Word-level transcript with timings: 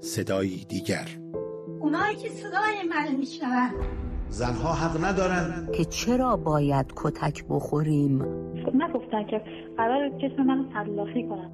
صدایی 0.00 0.64
دیگر. 0.64 1.08
اونایی 1.80 2.16
که 2.16 2.28
صدای 2.28 2.88
من 2.90 3.16
میشنون. 3.16 3.70
زنها 4.28 4.72
حق 4.72 5.04
ندارن. 5.04 5.68
که 5.76 5.84
چرا 5.84 6.36
باید 6.36 6.86
کتک 6.96 7.44
بخوریم؟ 7.48 8.18
خب 8.66 8.74
نگفتن 8.74 9.26
که 9.30 9.40
قرار 9.76 10.08
جسم 10.08 10.42
منو 10.42 10.64
تلافی 10.72 11.28
کنن. 11.28 11.50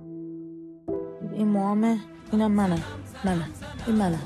این 1.33 1.49
موامه 1.49 1.97
اینم 2.33 2.53
منم 2.53 2.83
منم 3.25 3.49
این 3.87 3.97
منم 3.97 4.23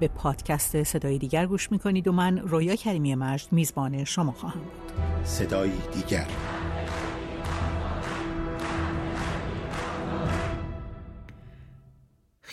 به 0.00 0.08
پادکست 0.08 0.82
صدای 0.82 1.18
دیگر 1.18 1.46
گوش 1.46 1.72
می‌کنید 1.72 2.08
و 2.08 2.12
من 2.12 2.38
رویا 2.38 2.74
کریمی 2.74 3.14
مجد 3.14 3.52
میزبان 3.52 4.04
شما 4.04 4.32
خواهم 4.32 4.60
بود. 4.60 4.92
صدایی 5.24 5.82
دیگر. 5.94 6.26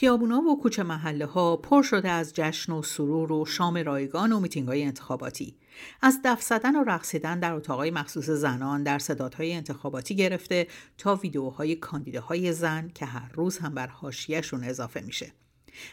خیابونا 0.03 0.41
و 0.41 0.61
کوچه 0.61 0.83
محله 0.83 1.25
ها 1.25 1.57
پر 1.57 1.83
شده 1.83 2.09
از 2.09 2.33
جشن 2.33 2.73
و 2.73 2.81
سرور 2.81 3.31
و 3.31 3.45
شام 3.45 3.77
رایگان 3.77 4.31
و 4.31 4.39
میتینگ 4.39 4.67
های 4.67 4.83
انتخاباتی. 4.83 5.57
از 6.01 6.19
دف 6.23 6.41
زدن 6.41 6.75
و 6.75 6.83
رقصیدن 6.83 7.39
در 7.39 7.53
اتاقای 7.53 7.91
مخصوص 7.91 8.29
زنان 8.29 8.83
در 8.83 8.99
صدادهای 8.99 9.53
انتخاباتی 9.53 10.15
گرفته 10.15 10.67
تا 10.97 11.15
ویدیوهای 11.15 11.75
کاندیداهای 11.75 12.53
زن 12.53 12.91
که 12.95 13.05
هر 13.05 13.31
روز 13.33 13.57
هم 13.57 13.73
بر 13.73 13.87
حاشیهشون 13.87 14.63
اضافه 14.63 15.01
میشه. 15.01 15.33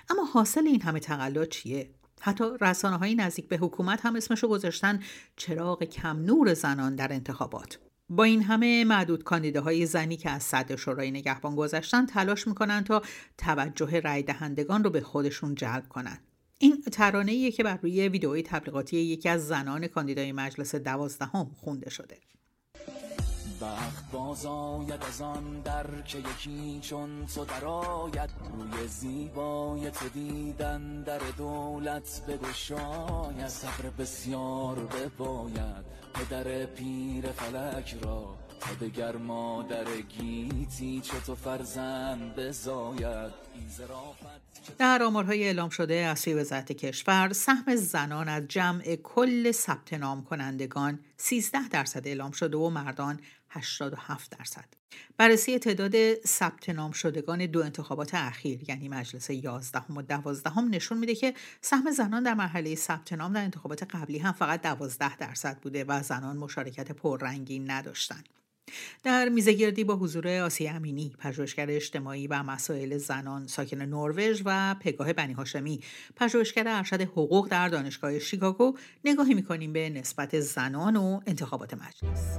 اما 0.08 0.24
حاصل 0.24 0.66
این 0.66 0.82
همه 0.82 1.00
تقلا 1.00 1.44
چیه؟ 1.44 1.90
حتی 2.20 2.44
رسانه 2.60 2.96
های 2.96 3.14
نزدیک 3.14 3.48
به 3.48 3.56
حکومت 3.56 4.06
هم 4.06 4.16
اسمشو 4.16 4.48
گذاشتن 4.48 5.00
چراغ 5.36 5.84
کم 5.84 6.16
نور 6.16 6.54
زنان 6.54 6.96
در 6.96 7.12
انتخابات. 7.12 7.89
با 8.10 8.24
این 8.24 8.42
همه 8.42 8.84
معدود 8.84 9.24
کاندیداهای 9.24 9.86
زنی 9.86 10.16
که 10.16 10.30
از 10.30 10.42
صدر 10.42 10.76
شورای 10.76 11.10
نگهبان 11.10 11.56
گذشتن 11.56 12.06
تلاش 12.06 12.46
می‌کنن 12.46 12.84
تا 12.84 13.02
توجه 13.38 14.00
رای 14.00 14.22
دهندگان 14.22 14.84
رو 14.84 14.90
به 14.90 15.00
خودشون 15.00 15.54
جلب 15.54 15.88
کنن. 15.88 16.18
این 16.58 16.82
ترانه 16.82 17.50
که 17.50 17.62
بر 17.62 17.78
روی 17.82 18.08
ویدئوی 18.08 18.42
تبلیغاتی 18.42 18.96
یکی 18.96 19.28
از 19.28 19.48
زنان 19.48 19.86
کاندیدای 19.86 20.32
مجلس 20.32 20.74
دوازدهم 20.74 21.50
خونده 21.54 21.90
شده. 21.90 22.18
وقت 23.60 24.10
باز 24.12 24.46
آید 24.46 25.04
از 25.08 25.20
آن 25.20 25.60
در 25.60 25.86
که 26.02 26.18
یکی 26.18 26.78
چون 26.82 27.26
تو 27.26 27.44
درآید. 27.44 28.30
روی 28.52 28.88
زیبای 28.88 29.90
تو 29.90 30.08
دیدن 30.08 31.02
در 31.02 31.20
دولت 31.38 32.22
بگشاید. 32.28 33.48
صبر 33.48 33.90
بسیار 33.98 34.76
بباید 34.76 35.84
پدر 36.14 36.66
پیر 36.66 37.32
فلک 37.32 37.96
را. 38.02 38.36
تا 38.60 38.74
دگر 38.86 39.16
مادر 39.16 39.84
گیتی 40.00 41.00
چه 41.00 41.20
تو 41.20 41.34
فرزند 41.34 42.36
بزاید. 42.36 43.50
در 44.78 45.02
آمارهای 45.02 45.44
اعلام 45.44 45.68
شده 45.68 45.94
از 45.94 46.18
سوی 46.18 46.34
وزارت 46.34 46.72
کشور 46.72 47.32
سهم 47.32 47.76
زنان 47.76 48.28
از 48.28 48.48
جمع 48.48 48.96
کل 48.96 49.52
ثبت 49.52 49.92
نام 49.92 50.24
کنندگان 50.24 50.98
13 51.16 51.68
درصد 51.68 52.08
اعلام 52.08 52.30
شده 52.30 52.56
و 52.56 52.70
مردان 52.70 53.20
87 53.50 54.38
درصد. 54.38 54.64
بررسی 55.16 55.58
تعداد 55.58 56.14
ثبت 56.26 56.68
نام 56.68 56.92
شدگان 56.92 57.46
دو 57.46 57.62
انتخابات 57.62 58.14
اخیر 58.14 58.70
یعنی 58.70 58.88
مجلس 58.88 59.30
11 59.30 59.82
و 59.96 60.02
12 60.02 60.50
هم 60.50 60.68
نشون 60.70 60.98
میده 60.98 61.14
که 61.14 61.34
سهم 61.60 61.90
زنان 61.90 62.22
در 62.22 62.34
مرحله 62.34 62.74
ثبت 62.74 63.12
نام 63.12 63.32
در 63.32 63.42
انتخابات 63.42 63.82
قبلی 63.82 64.18
هم 64.18 64.32
فقط 64.32 64.62
12 64.62 65.16
درصد 65.16 65.58
بوده 65.58 65.84
و 65.84 66.02
زنان 66.02 66.36
مشارکت 66.36 66.92
پررنگی 66.92 67.58
نداشتند. 67.58 68.28
در 69.02 69.28
میزگردی 69.28 69.84
با 69.84 69.96
حضور 69.96 70.28
آسی 70.28 70.68
امینی 70.68 71.14
پژوهشگر 71.18 71.70
اجتماعی 71.70 72.26
و 72.26 72.42
مسائل 72.42 72.96
زنان 72.96 73.46
ساکن 73.46 73.82
نروژ 73.82 74.42
و 74.44 74.76
پگاه 74.80 75.12
بنی 75.12 75.32
هاشمی 75.32 75.80
پژوهشگر 76.16 76.64
ارشد 76.68 77.00
حقوق 77.00 77.48
در 77.48 77.68
دانشگاه 77.68 78.18
شیکاگو 78.18 78.78
نگاهی 79.04 79.34
می‌کنیم 79.34 79.72
به 79.72 79.90
نسبت 79.90 80.40
زنان 80.40 80.96
و 80.96 81.20
انتخابات 81.26 81.74
مجلس 81.74 82.38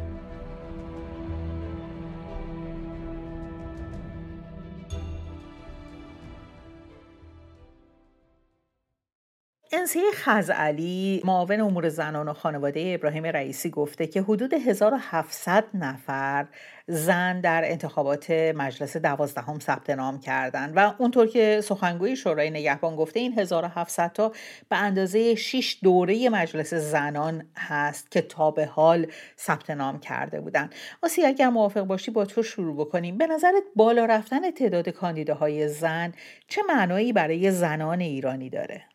انسیه 9.73 10.11
خزعلی 10.13 11.21
معاون 11.25 11.61
امور 11.61 11.89
زنان 11.89 12.27
و 12.27 12.33
خانواده 12.33 12.91
ابراهیم 12.95 13.25
رئیسی 13.25 13.69
گفته 13.69 14.07
که 14.07 14.21
حدود 14.21 14.53
1700 14.53 15.65
نفر 15.73 16.47
زن 16.87 17.41
در 17.41 17.61
انتخابات 17.65 18.31
مجلس 18.31 18.97
دوازدهم 18.97 19.59
ثبت 19.59 19.89
نام 19.89 20.19
کردند 20.19 20.73
و 20.75 20.93
اونطور 20.97 21.27
که 21.27 21.61
سخنگوی 21.63 22.15
شورای 22.15 22.49
نگهبان 22.49 22.95
گفته 22.95 23.19
این 23.19 23.39
1700 23.39 24.11
تا 24.13 24.31
به 24.69 24.77
اندازه 24.77 25.35
6 25.35 25.77
دوره 25.83 26.29
مجلس 26.29 26.73
زنان 26.73 27.43
هست 27.57 28.11
که 28.11 28.21
تا 28.21 28.51
به 28.51 28.65
حال 28.65 29.07
ثبت 29.39 29.69
نام 29.69 29.99
کرده 29.99 30.41
بودند. 30.41 30.75
آسی 31.03 31.25
اگر 31.25 31.49
موافق 31.49 31.81
باشی 31.81 32.11
با 32.11 32.25
تو 32.25 32.43
شروع 32.43 32.75
بکنیم 32.75 33.17
به 33.17 33.27
نظرت 33.27 33.63
بالا 33.75 34.05
رفتن 34.05 34.51
تعداد 34.51 34.89
کاندیداهای 34.89 35.67
زن 35.67 36.13
چه 36.47 36.61
معنایی 36.69 37.13
برای 37.13 37.51
زنان 37.51 38.01
ایرانی 38.01 38.49
داره؟ 38.49 38.90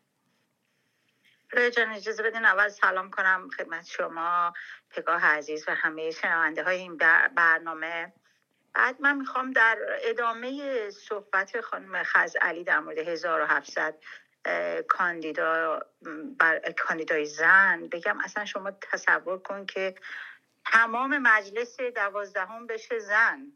جان 1.55 1.91
اجازه 1.91 2.23
بدین 2.23 2.45
اول 2.45 2.69
سلام 2.69 3.09
کنم 3.09 3.49
خدمت 3.57 3.85
شما 3.85 4.53
پگاه 4.89 5.25
عزیز 5.25 5.65
و 5.67 5.75
همه 5.75 6.11
شنونده 6.11 6.63
های 6.63 6.77
این 6.77 6.97
برنامه. 7.35 8.13
بعد 8.73 9.01
من 9.01 9.17
می‌خوام 9.17 9.51
در 9.51 9.77
ادامه 10.01 10.89
صحبت 10.89 11.61
خانم 11.61 12.03
علی 12.41 12.63
در 12.63 12.79
مورد 12.79 12.97
1700 12.97 13.95
کاندیدا 14.87 15.79
بر 16.39 16.59
کاندیدای 16.71 17.25
زن 17.25 17.87
بگم 17.91 18.19
اصلا 18.19 18.45
شما 18.45 18.71
تصور 18.71 19.39
کن 19.39 19.65
که 19.65 19.95
تمام 20.65 21.17
مجلس 21.17 21.77
دوازدهم 21.79 22.67
بشه 22.67 22.99
زن. 22.99 23.51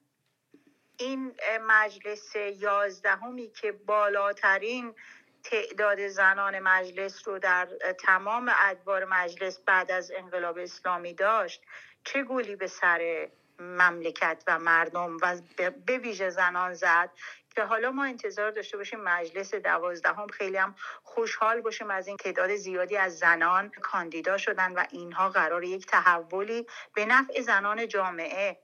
این 0.98 1.36
مجلس 1.62 2.36
یازدهمی 2.36 3.52
که 3.52 3.72
بالاترین 3.72 4.96
تعداد 5.44 6.08
زنان 6.08 6.60
مجلس 6.60 7.28
رو 7.28 7.40
در 7.40 7.68
تمام 8.00 8.52
ادوار 8.60 9.06
مجلس 9.06 9.60
بعد 9.60 9.92
از 9.92 10.12
انقلاب 10.16 10.58
اسلامی 10.58 11.14
داشت 11.14 11.62
چه 12.04 12.24
گولی 12.24 12.56
به 12.56 12.68
سر 12.68 13.30
مملکت 13.60 14.44
و 14.48 14.60
مردم 14.60 15.18
و 15.22 15.38
به 15.86 15.98
ویژه 15.98 16.30
زنان 16.30 16.74
زد؟ 16.74 17.10
که 17.56 17.64
حالا 17.64 17.92
ما 17.92 18.06
انتظار 18.06 18.52
داشته 18.52 18.78
باشیم 18.78 19.00
مجلس 19.00 19.56
دوازدهم 19.56 20.28
خیلی 20.28 20.58
هم 20.58 20.76
خوشحال 21.04 21.62
باشیم 21.62 21.92
از 21.92 22.08
این 22.08 22.18
تعداد 22.18 22.56
زیادی 22.56 22.98
از 22.98 23.18
زنان 23.20 23.70
کاندیدا 23.70 24.38
شدن 24.38 24.72
و 24.72 24.86
اینها 24.92 25.30
قرار 25.30 25.64
یک 25.64 25.86
تحولی 25.86 26.68
به 26.94 27.06
نفع 27.06 27.42
زنان 27.42 27.88
جامعه 27.88 28.58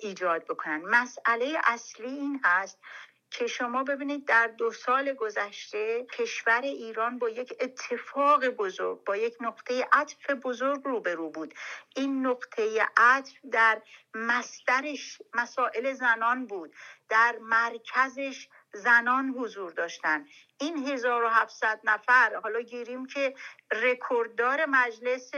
ایجاد 0.00 0.44
بکنن. 0.44 0.82
مسئله 0.84 1.58
اصلی 1.64 2.06
این 2.06 2.40
هست 2.44 2.78
که 3.32 3.46
شما 3.46 3.84
ببینید 3.84 4.24
در 4.24 4.46
دو 4.46 4.70
سال 4.70 5.12
گذشته 5.12 6.06
کشور 6.12 6.60
ایران 6.60 7.18
با 7.18 7.28
یک 7.28 7.54
اتفاق 7.60 8.48
بزرگ 8.48 9.04
با 9.04 9.16
یک 9.16 9.36
نقطه 9.40 9.88
عطف 9.92 10.30
بزرگ 10.30 10.82
روبرو 10.84 11.30
بود. 11.30 11.54
این 11.96 12.26
نقطه 12.26 12.88
عطف 12.96 13.32
در 13.52 13.82
مسترش 14.14 15.22
مسائل 15.34 15.92
زنان 15.92 16.46
بود 16.46 16.74
در 17.08 17.38
مرکزش 17.40 18.48
زنان 18.72 19.28
حضور 19.28 19.72
داشتن. 19.72 20.26
این 20.58 20.88
1700 20.88 21.80
نفر 21.84 22.40
حالا 22.42 22.60
گیریم 22.60 23.06
که 23.06 23.34
رکورددار 23.72 24.66
مجلس 24.66 25.30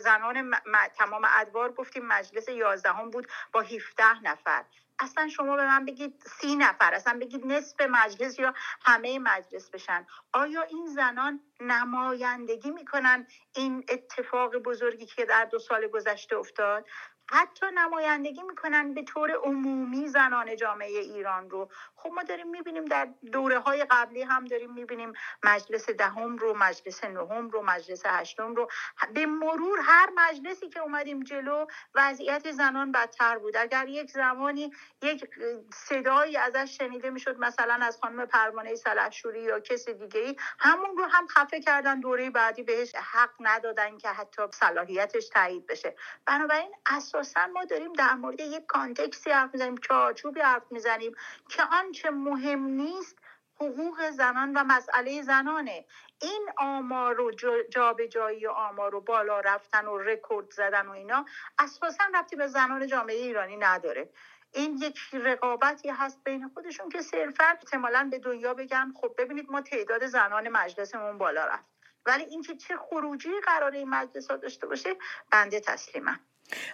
زنان 0.00 0.54
تمام 0.96 1.22
ادوار 1.34 1.72
گفتیم 1.72 2.06
مجلس 2.06 2.48
11 2.48 2.92
بود 3.12 3.28
با 3.52 3.60
17 3.60 4.22
نفر. 4.22 4.64
اصلا 5.00 5.28
شما 5.28 5.56
به 5.56 5.66
من 5.66 5.84
بگید 5.84 6.24
سی 6.40 6.56
نفر 6.56 6.94
اصلا 6.94 7.18
بگید 7.20 7.46
نصف 7.46 7.80
مجلس 7.80 8.38
یا 8.38 8.54
همه 8.82 9.18
مجلس 9.18 9.70
بشن. 9.70 10.06
آیا 10.32 10.62
این 10.62 10.86
زنان 10.86 11.40
نمایندگی 11.60 12.70
می‌کنن 12.70 13.26
این 13.56 13.84
اتفاق 13.88 14.56
بزرگی 14.56 15.06
که 15.06 15.24
در 15.24 15.44
دو 15.44 15.58
سال 15.58 15.86
گذشته 15.88 16.36
افتاد؟ 16.36 16.86
حتی 17.30 17.66
نمایندگی 17.74 18.42
می‌کنن 18.42 18.94
به 18.94 19.02
طور 19.02 19.32
عمومی 19.32 20.08
زنان 20.08 20.56
جامعه 20.56 20.98
ایران 20.98 21.50
رو. 21.50 21.70
خب 21.96 22.12
ما 22.12 22.22
داریم 22.22 22.48
می‌بینیم 22.50 22.84
در 22.84 23.08
دوره 23.32 23.58
های 23.58 23.86
قبلی 23.90 24.22
هم 24.22 24.44
داریم 24.44 24.72
می‌بینیم 24.72 25.12
مجلس 25.44 25.90
دهم 25.90 26.36
رو 26.36 26.56
مجلس 26.58 27.04
نهم 27.04 27.50
رو 27.50 27.62
مجلس 27.62 28.02
هشتم 28.06 28.54
رو. 28.54 28.68
به 29.14 29.26
مرور 29.26 29.78
هر 29.82 30.10
مجلسی 30.16 30.68
که 30.68 30.80
اومدیم 30.80 31.20
جلو 31.20 31.66
وضعیت 31.94 32.50
زنان 32.50 32.92
بدتر 32.92 33.38
بود. 33.38 33.56
اگر 33.56 33.88
یک 33.88 34.10
زمانی 34.10 34.72
یک 35.02 35.30
صدایی 35.74 36.36
ازش 36.36 36.76
شنیده 36.78 37.10
می‌شد 37.10 37.38
مثلا 37.38 37.78
از 37.82 37.98
خانم 38.00 38.26
پروانه 38.26 38.74
سلحشوری 38.74 39.42
یا 39.42 39.60
کسی 39.60 39.94
دیگه 39.94 40.20
ای 40.20 40.36
همون 40.58 40.96
رو 40.96 41.04
هم 41.04 41.26
خفه 41.26 41.60
کردن 41.60 42.00
دوره 42.00 42.30
بعدی 42.30 42.62
بهش 42.62 42.94
حق 42.94 43.30
ندادن 43.40 43.98
که 43.98 44.08
حتی 44.08 44.42
صلاحیتش 44.52 45.28
تایید 45.28 45.66
بشه. 45.66 45.96
بنابراین 46.26 46.72
اساسا 47.18 47.46
ما 47.46 47.64
داریم 47.64 47.92
در 47.92 48.14
مورد 48.14 48.40
یک 48.40 48.66
کانتکسی 48.66 49.30
حرف 49.30 49.50
می‌زنیم 49.54 49.76
چارچوبی 49.76 50.40
حرف 50.40 50.72
می‌زنیم 50.72 51.12
که 51.48 51.62
آنچه 51.72 52.10
مهم 52.10 52.64
نیست 52.64 53.16
حقوق 53.56 54.10
زنان 54.10 54.52
و 54.52 54.64
مسئله 54.64 55.22
زنانه. 55.22 55.84
این 56.22 56.48
آمار 56.56 57.20
و 57.20 57.30
جابجایی 57.70 58.40
جا 58.40 58.52
آمار 58.52 58.94
و 58.94 59.00
بالا 59.00 59.40
رفتن 59.40 59.86
و 59.86 59.98
رکورد 59.98 60.50
زدن 60.50 60.86
و 60.86 60.90
اینا 60.90 61.24
اساسا 61.58 62.04
ربطی 62.14 62.36
به 62.36 62.46
زنان 62.46 62.86
جامعه 62.86 63.16
ایرانی 63.16 63.56
نداره. 63.56 64.08
این 64.52 64.76
یک 64.76 64.98
رقابتی 65.12 65.88
هست 65.88 66.24
بین 66.24 66.48
خودشون 66.48 66.88
که 66.88 67.02
صرفا 67.02 67.44
احتمالا 67.44 68.08
به 68.10 68.18
دنیا 68.18 68.54
بگن 68.54 68.92
خب 68.96 69.14
ببینید 69.18 69.50
ما 69.50 69.60
تعداد 69.60 70.06
زنان 70.06 70.48
مجلسمون 70.48 71.18
بالا 71.18 71.46
رفت. 71.46 71.64
ولی 72.06 72.24
اینکه 72.24 72.56
چه 72.56 72.76
خروجی 72.76 73.40
قراره 73.40 73.78
این 73.78 73.88
مجلس 73.88 74.30
ها 74.30 74.36
داشته 74.36 74.66
باشه 74.66 74.96
بنده 75.32 75.60
تسلیمم. 75.60 76.20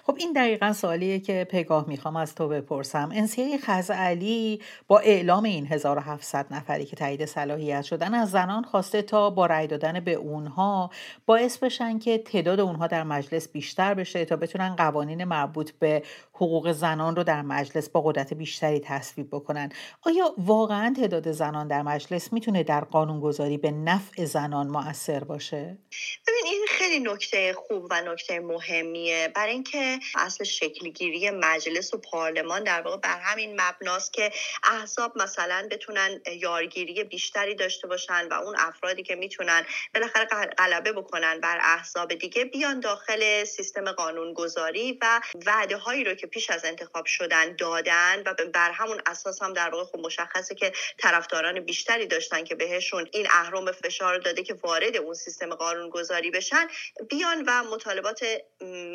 خب 0.06 0.16
این 0.18 0.32
دقیقا 0.32 0.72
سوالیه 0.72 1.20
که 1.20 1.46
پگاه 1.50 1.88
می‌خوام 1.88 2.16
از 2.16 2.34
تو 2.34 2.48
بپرسم. 2.48 3.10
انسیه 3.14 3.58
خزعلی 3.58 4.60
با 4.88 4.98
اعلام 4.98 5.44
این 5.44 5.66
1700 5.66 6.46
نفری 6.50 6.84
که 6.84 6.96
تایید 6.96 7.24
صلاحیت 7.24 7.82
شدن 7.82 8.14
از 8.14 8.30
زنان 8.30 8.64
خواسته 8.64 9.02
تا 9.02 9.30
با 9.30 9.46
رأی 9.46 9.66
دادن 9.66 10.00
به 10.00 10.12
اونها 10.12 10.90
باعث 11.26 11.58
بشن 11.58 11.98
که 11.98 12.18
تعداد 12.18 12.60
اونها 12.60 12.86
در 12.86 13.02
مجلس 13.02 13.48
بیشتر 13.48 13.94
بشه 13.94 14.24
تا 14.24 14.36
بتونن 14.36 14.76
قوانین 14.76 15.24
مربوط 15.24 15.70
به 15.70 16.02
حقوق 16.32 16.72
زنان 16.72 17.16
رو 17.16 17.24
در 17.24 17.42
مجلس 17.42 17.88
با 17.88 18.00
قدرت 18.00 18.34
بیشتری 18.34 18.80
تصویب 18.80 19.28
بکنن. 19.32 19.68
آیا 20.02 20.34
واقعا 20.38 20.94
تعداد 20.96 21.32
زنان 21.32 21.68
در 21.68 21.82
مجلس 21.82 22.32
می‌تونه 22.32 22.62
در 22.62 22.84
قانونگذاری 22.84 23.58
به 23.58 23.70
نفع 23.70 24.24
زنان 24.24 24.66
مؤثر 24.66 25.24
باشه؟ 25.24 25.78
ببین 26.26 26.44
این 26.44 26.66
خیلی 26.68 27.04
نکته 27.12 27.52
خوب 27.52 27.86
و 27.90 28.00
نکته 28.12 28.40
مهمیه. 28.40 29.32
برای 29.34 29.63
اینکه 29.64 30.06
اصل 30.14 30.44
شکلگیری 30.44 31.30
مجلس 31.30 31.94
و 31.94 31.98
پارلمان 31.98 32.64
در 32.64 32.82
واقع 32.82 32.96
بر 32.96 33.20
همین 33.20 33.60
مبناست 33.60 34.12
که 34.12 34.32
احزاب 34.62 35.22
مثلا 35.22 35.68
بتونن 35.70 36.20
یارگیری 36.40 37.04
بیشتری 37.04 37.54
داشته 37.54 37.88
باشن 37.88 38.28
و 38.28 38.34
اون 38.34 38.54
افرادی 38.58 39.02
که 39.02 39.14
می‌تونن 39.14 39.66
بالاخره 39.94 40.24
غلبه 40.58 40.92
بکنن 40.92 41.40
بر 41.40 41.58
احزاب 41.62 42.14
دیگه 42.14 42.44
بیان 42.44 42.80
داخل 42.80 43.44
سیستم 43.44 43.92
قانونگذاری 43.92 44.98
و 45.02 45.20
وعده 45.46 45.76
هایی 45.76 46.04
رو 46.04 46.14
که 46.14 46.26
پیش 46.26 46.50
از 46.50 46.64
انتخاب 46.64 47.06
شدن 47.06 47.56
دادن 47.56 48.22
و 48.26 48.34
بر 48.54 48.70
همون 48.70 49.00
اساس 49.06 49.42
هم 49.42 49.52
در 49.52 49.70
واقع 49.70 49.84
خب 49.84 49.98
مشخصه 49.98 50.54
که 50.54 50.72
طرفداران 50.98 51.60
بیشتری 51.60 52.06
داشتن 52.06 52.44
که 52.44 52.54
بهشون 52.54 53.08
این 53.12 53.26
اهرم 53.30 53.72
فشار 53.72 54.18
داده 54.18 54.42
که 54.42 54.54
وارد 54.54 54.96
اون 54.96 55.14
سیستم 55.14 55.54
قانونگذاری 55.54 56.30
بشن 56.30 56.66
بیان 57.10 57.44
و 57.46 57.62
مطالبات 57.62 58.24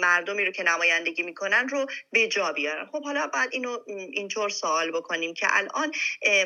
مردمی 0.02 0.46
رو 0.46 0.52
که 0.60 0.64
نمایندگی 0.64 1.24
می‌کنن 1.24 1.70
رو 1.70 1.86
به 2.12 2.28
جا 2.28 2.52
بیارن. 2.52 2.86
خب 2.86 3.04
حالا 3.04 3.28
بعد 3.28 3.50
اینو 3.52 3.78
اینطور 3.88 4.50
سوال 4.50 4.92
بکنیم 4.92 5.34
که 5.34 5.48
الان 5.50 5.92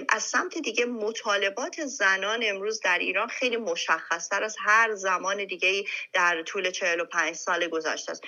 از 0.10 0.24
سمت 0.24 0.58
دیگه 0.58 0.86
مطالبات 0.86 1.86
زنان 1.86 2.40
امروز 2.44 2.80
در 2.80 3.00
ایران 3.00 3.28
خیلی 3.28 3.58
مشخصتر 3.58 4.44
از 4.44 4.56
هر 4.60 4.96
زمان 4.96 5.46
دیگه 5.46 5.84
در 6.14 6.44
طول 6.44 6.72
45 6.72 7.36
سال 7.36 7.68
گذشته 7.68 8.12
است. 8.12 8.24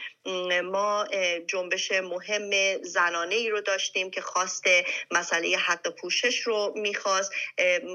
ما 0.63 1.05
جنبش 1.47 1.91
مهم 1.91 2.81
زنانه 2.81 3.35
ای 3.35 3.49
رو 3.49 3.61
داشتیم 3.61 4.11
که 4.11 4.21
خواست 4.21 4.63
مسئله 5.11 5.57
حق 5.57 5.89
پوشش 5.89 6.39
رو 6.39 6.73
می‌خواست. 6.75 7.31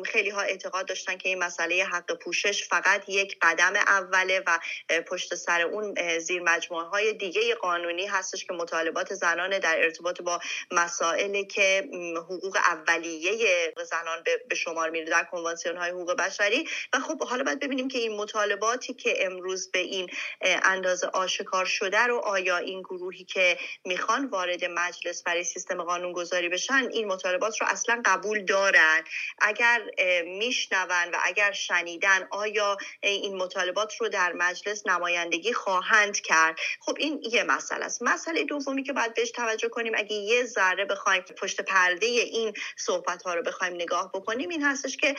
خیلی 0.04 0.30
ها 0.30 0.40
اعتقاد 0.40 0.86
داشتن 0.86 1.16
که 1.16 1.28
این 1.28 1.38
مسئله 1.38 1.84
حق 1.84 2.12
پوشش 2.12 2.68
فقط 2.68 3.08
یک 3.08 3.38
قدم 3.42 3.72
اوله 3.76 4.42
و 4.46 4.58
پشت 5.06 5.34
سر 5.34 5.60
اون 5.60 6.18
زیر 6.18 6.42
مجموعه 6.42 6.86
های 6.86 7.12
دیگه 7.12 7.54
قانونی 7.80 8.06
هستش 8.06 8.44
که 8.44 8.52
مطالبات 8.52 9.14
زنان 9.14 9.58
در 9.58 9.78
ارتباط 9.78 10.22
با 10.22 10.40
مسائلی 10.70 11.44
که 11.44 11.88
حقوق 12.16 12.56
اولیه 12.56 13.74
زنان 13.84 14.24
به 14.48 14.54
شمار 14.54 14.90
میره 14.90 15.10
در 15.10 15.24
کنوانسیون 15.24 15.76
های 15.76 15.90
حقوق 15.90 16.12
بشری. 16.12 16.68
و 16.92 16.98
خب 17.00 17.22
حالا 17.22 17.44
باید 17.44 17.60
ببینیم 17.60 17.88
که 17.88 17.98
این 17.98 18.16
مطالباتی 18.16 18.94
که 18.94 19.26
امروز 19.26 19.70
به 19.70 19.78
این 19.78 20.10
اندازه 20.42 21.06
آشکار 21.06 21.64
شده 21.64 21.98
رو 21.98 22.18
آیا 22.18 22.56
این 22.56 22.82
گروهی 22.82 23.24
که 23.24 23.58
می‌خوان 23.84 24.26
وارد 24.26 24.64
مجلس 24.64 25.22
برای 25.22 25.44
سیستم 25.44 25.82
قانون 25.82 26.12
گذاری 26.12 26.48
بشن 26.48 26.88
این 26.92 27.08
مطالبات 27.08 27.60
رو 27.60 27.66
اصلا 27.70 28.02
قبول 28.04 28.44
دارن؟ 28.44 29.04
اگر 29.38 29.82
میشنون 30.24 31.10
و 31.12 31.18
اگر 31.22 31.52
شنیدن 31.52 32.28
آیا 32.30 32.76
این 33.00 33.36
مطالبات 33.36 33.96
رو 33.96 34.08
در 34.08 34.32
مجلس 34.32 34.86
نمایندگی 34.86 35.52
خواهند 35.52 36.20
کرد؟ 36.20 36.58
خب 36.80 36.96
این 36.98 37.22
یه 37.32 37.42
مسئله 37.60 37.84
است. 37.84 38.02
مسئله 38.02 38.44
دومی 38.44 38.82
که 38.82 38.92
باید 38.92 39.14
بهش 39.14 39.30
توجه 39.30 39.68
کنیم 39.68 39.92
اگه 39.96 40.16
یه 40.16 40.44
ذره 40.44 40.84
بخوایم 40.84 41.22
پشت 41.22 41.60
پرده 41.60 42.06
این 42.06 42.52
صحبت 42.76 43.22
ها 43.22 43.34
رو 43.34 43.42
بخوایم 43.42 43.74
نگاه 43.74 44.10
بکنیم 44.14 44.48
این 44.48 44.62
هستش 44.62 44.96
که 44.96 45.14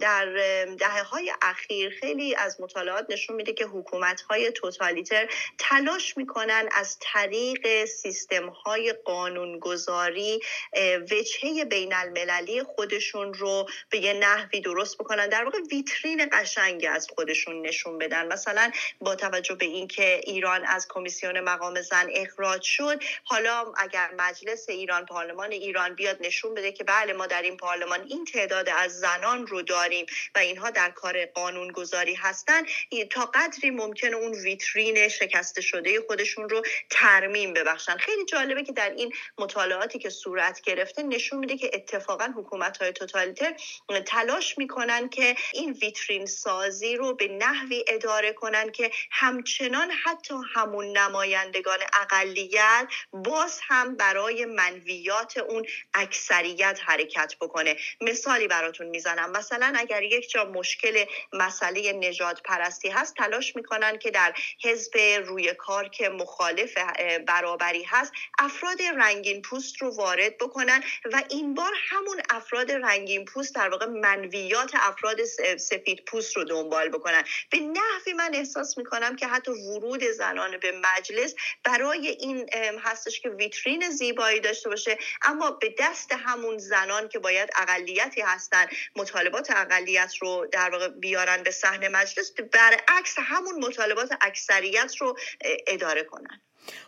در 0.00 0.26
دهه 0.78 1.02
های 1.02 1.32
اخیر 1.42 1.90
خیلی 2.00 2.34
از 2.34 2.60
مطالعات 2.60 3.06
نشون 3.08 3.36
میده 3.36 3.52
که 3.52 3.64
حکومت 3.64 4.20
های 4.20 4.52
توتالیتر 4.52 5.28
تلاش 5.58 6.16
می‌کنن 6.16 6.68
از 6.72 6.96
طریق 7.00 7.84
سیستم 7.84 8.48
های 8.48 8.92
قانونگذاری 8.92 10.40
وجهه 11.10 11.64
بین 11.64 11.94
المللی 11.94 12.62
خودشون 12.62 13.34
رو 13.34 13.68
به 13.90 13.98
یه 13.98 14.12
نحوی 14.12 14.60
درست 14.60 14.98
بکنن. 14.98 15.28
در 15.28 15.44
واقع 15.44 15.58
ویترین 15.70 16.28
قشنگی 16.32 16.86
از 16.86 17.08
خودشون 17.14 17.66
نشون 17.66 17.98
بدن. 17.98 18.26
مثلا 18.26 18.70
با 19.00 19.14
توجه 19.14 19.54
به 19.54 19.64
اینکه 19.64 20.20
ایران 20.24 20.64
از 20.64 20.86
کمیسیون 20.88 21.40
مقام 21.40 21.65
زن 21.74 22.08
اخراج 22.14 22.62
شد. 22.62 23.02
حالا 23.24 23.72
اگر 23.76 24.10
مجلس 24.18 24.68
ایران 24.68 25.06
پارلمان 25.06 25.52
ایران 25.52 25.94
بیاد 25.94 26.16
نشون 26.20 26.54
بده 26.54 26.72
که 26.72 26.84
بله 26.84 27.12
ما 27.12 27.26
در 27.26 27.42
این 27.42 27.56
پارلمان 27.56 28.00
این 28.08 28.24
تعداد 28.24 28.68
از 28.68 28.98
زنان 29.00 29.46
رو 29.46 29.62
داریم 29.62 30.06
و 30.34 30.38
اینها 30.38 30.70
در 30.70 30.90
کار 30.90 31.26
قانون 31.26 31.72
گذاری 31.72 32.14
هستن 32.14 32.62
تا 33.10 33.26
قدری 33.26 33.70
ممکنه 33.70 34.16
اون 34.16 34.32
ویترین 34.32 35.08
شکسته 35.08 35.60
شده 35.60 36.00
خودشون 36.06 36.48
رو 36.48 36.62
ترمیم 36.90 37.52
ببخشن. 37.52 37.96
خیلی 37.96 38.24
جالبه 38.24 38.62
که 38.62 38.72
در 38.72 38.90
این 38.90 39.12
مطالعاتی 39.38 39.98
که 39.98 40.10
صورت 40.10 40.60
گرفته 40.60 41.02
نشون 41.02 41.38
میده 41.38 41.56
که 41.56 41.70
اتفاقا 41.72 42.24
حکومت 42.36 42.78
های 42.82 42.92
توتالیتر 42.92 43.54
تلاش 44.06 44.58
می‌کنن 44.58 45.08
که 45.08 45.36
این 45.52 45.72
ویترین 45.72 46.26
سازی 46.26 46.96
رو 46.96 47.14
به 47.14 47.28
نحوی 47.28 47.84
اداره 47.88 48.32
کنن 48.32 48.70
که 48.70 48.90
همچنان 49.10 49.90
حتی 50.04 50.34
همون 50.54 50.98
نمایندگان 51.56 51.78
اقلیت 52.02 52.88
باز 53.12 53.60
هم 53.62 53.96
برای 53.96 54.44
منویات 54.44 55.36
اون 55.36 55.66
اکثریت 55.94 56.80
حرکت 56.84 57.34
بکنه. 57.40 57.76
مثالی 58.00 58.48
براتون 58.48 58.86
می‌زنم. 58.86 59.30
مثلا 59.30 59.72
اگر 59.76 60.02
یک 60.02 60.30
جا 60.30 60.44
مشکل 60.44 61.04
مسئله 61.32 61.92
نجات 61.92 62.42
پرستی 62.44 62.88
هست 62.88 63.14
تلاش 63.14 63.56
می‌کنن 63.56 63.98
که 63.98 64.10
در 64.10 64.34
حزب 64.62 64.96
روی 65.26 65.54
کار 65.54 65.88
که 65.88 66.08
مخالف 66.08 66.78
برابری 67.26 67.82
هست 67.82 68.12
افراد 68.38 68.82
رنگین 68.82 69.42
پوست 69.42 69.82
رو 69.82 69.96
وارد 69.96 70.38
بکنن 70.38 70.82
و 71.12 71.22
این 71.30 71.54
بار 71.54 71.72
همون 71.88 72.22
افراد 72.30 72.72
رنگین 72.72 73.24
پوست 73.24 73.54
در 73.54 73.68
واقع 73.68 73.86
منویات 73.86 74.70
افراد 74.74 75.24
سفید 75.56 76.04
پوست 76.04 76.36
رو 76.36 76.44
دنبال 76.44 76.88
بکنن. 76.88 77.24
به 77.50 77.58
نحوی 77.58 78.12
من 78.12 78.34
احساس 78.34 78.78
می‌کنم 78.78 79.16
که 79.16 79.26
حتی 79.26 79.50
ورود 79.50 80.04
زنان 80.04 80.56
به 80.58 80.72
مجلس 80.72 81.34
برای 81.64 82.08
این 82.08 82.50
هستش 82.82 83.20
که 83.20 83.28
ویترین 83.28 83.90
زیبایی 83.90 84.40
داشته 84.40 84.68
باشه. 84.68 84.98
اما 85.22 85.50
به 85.50 85.74
دست 85.78 86.12
همون 86.12 86.58
زنان 86.58 87.08
که 87.08 87.18
باید 87.18 87.50
اقلیتی 87.56 88.20
هستن 88.20 88.66
مطالبات 88.96 89.50
اقلیت 89.50 90.14
رو 90.20 90.46
در 90.52 90.70
واقع 90.70 90.88
بیارن 90.88 91.42
به 91.42 91.50
صحنه 91.50 91.88
مجلس 91.88 92.32
برعکس 92.52 93.14
همون 93.18 93.64
مطالبات 93.64 94.12
اکثریت 94.20 94.96
رو 94.96 95.16
اداره 95.66 96.04
کنن. 96.04 96.40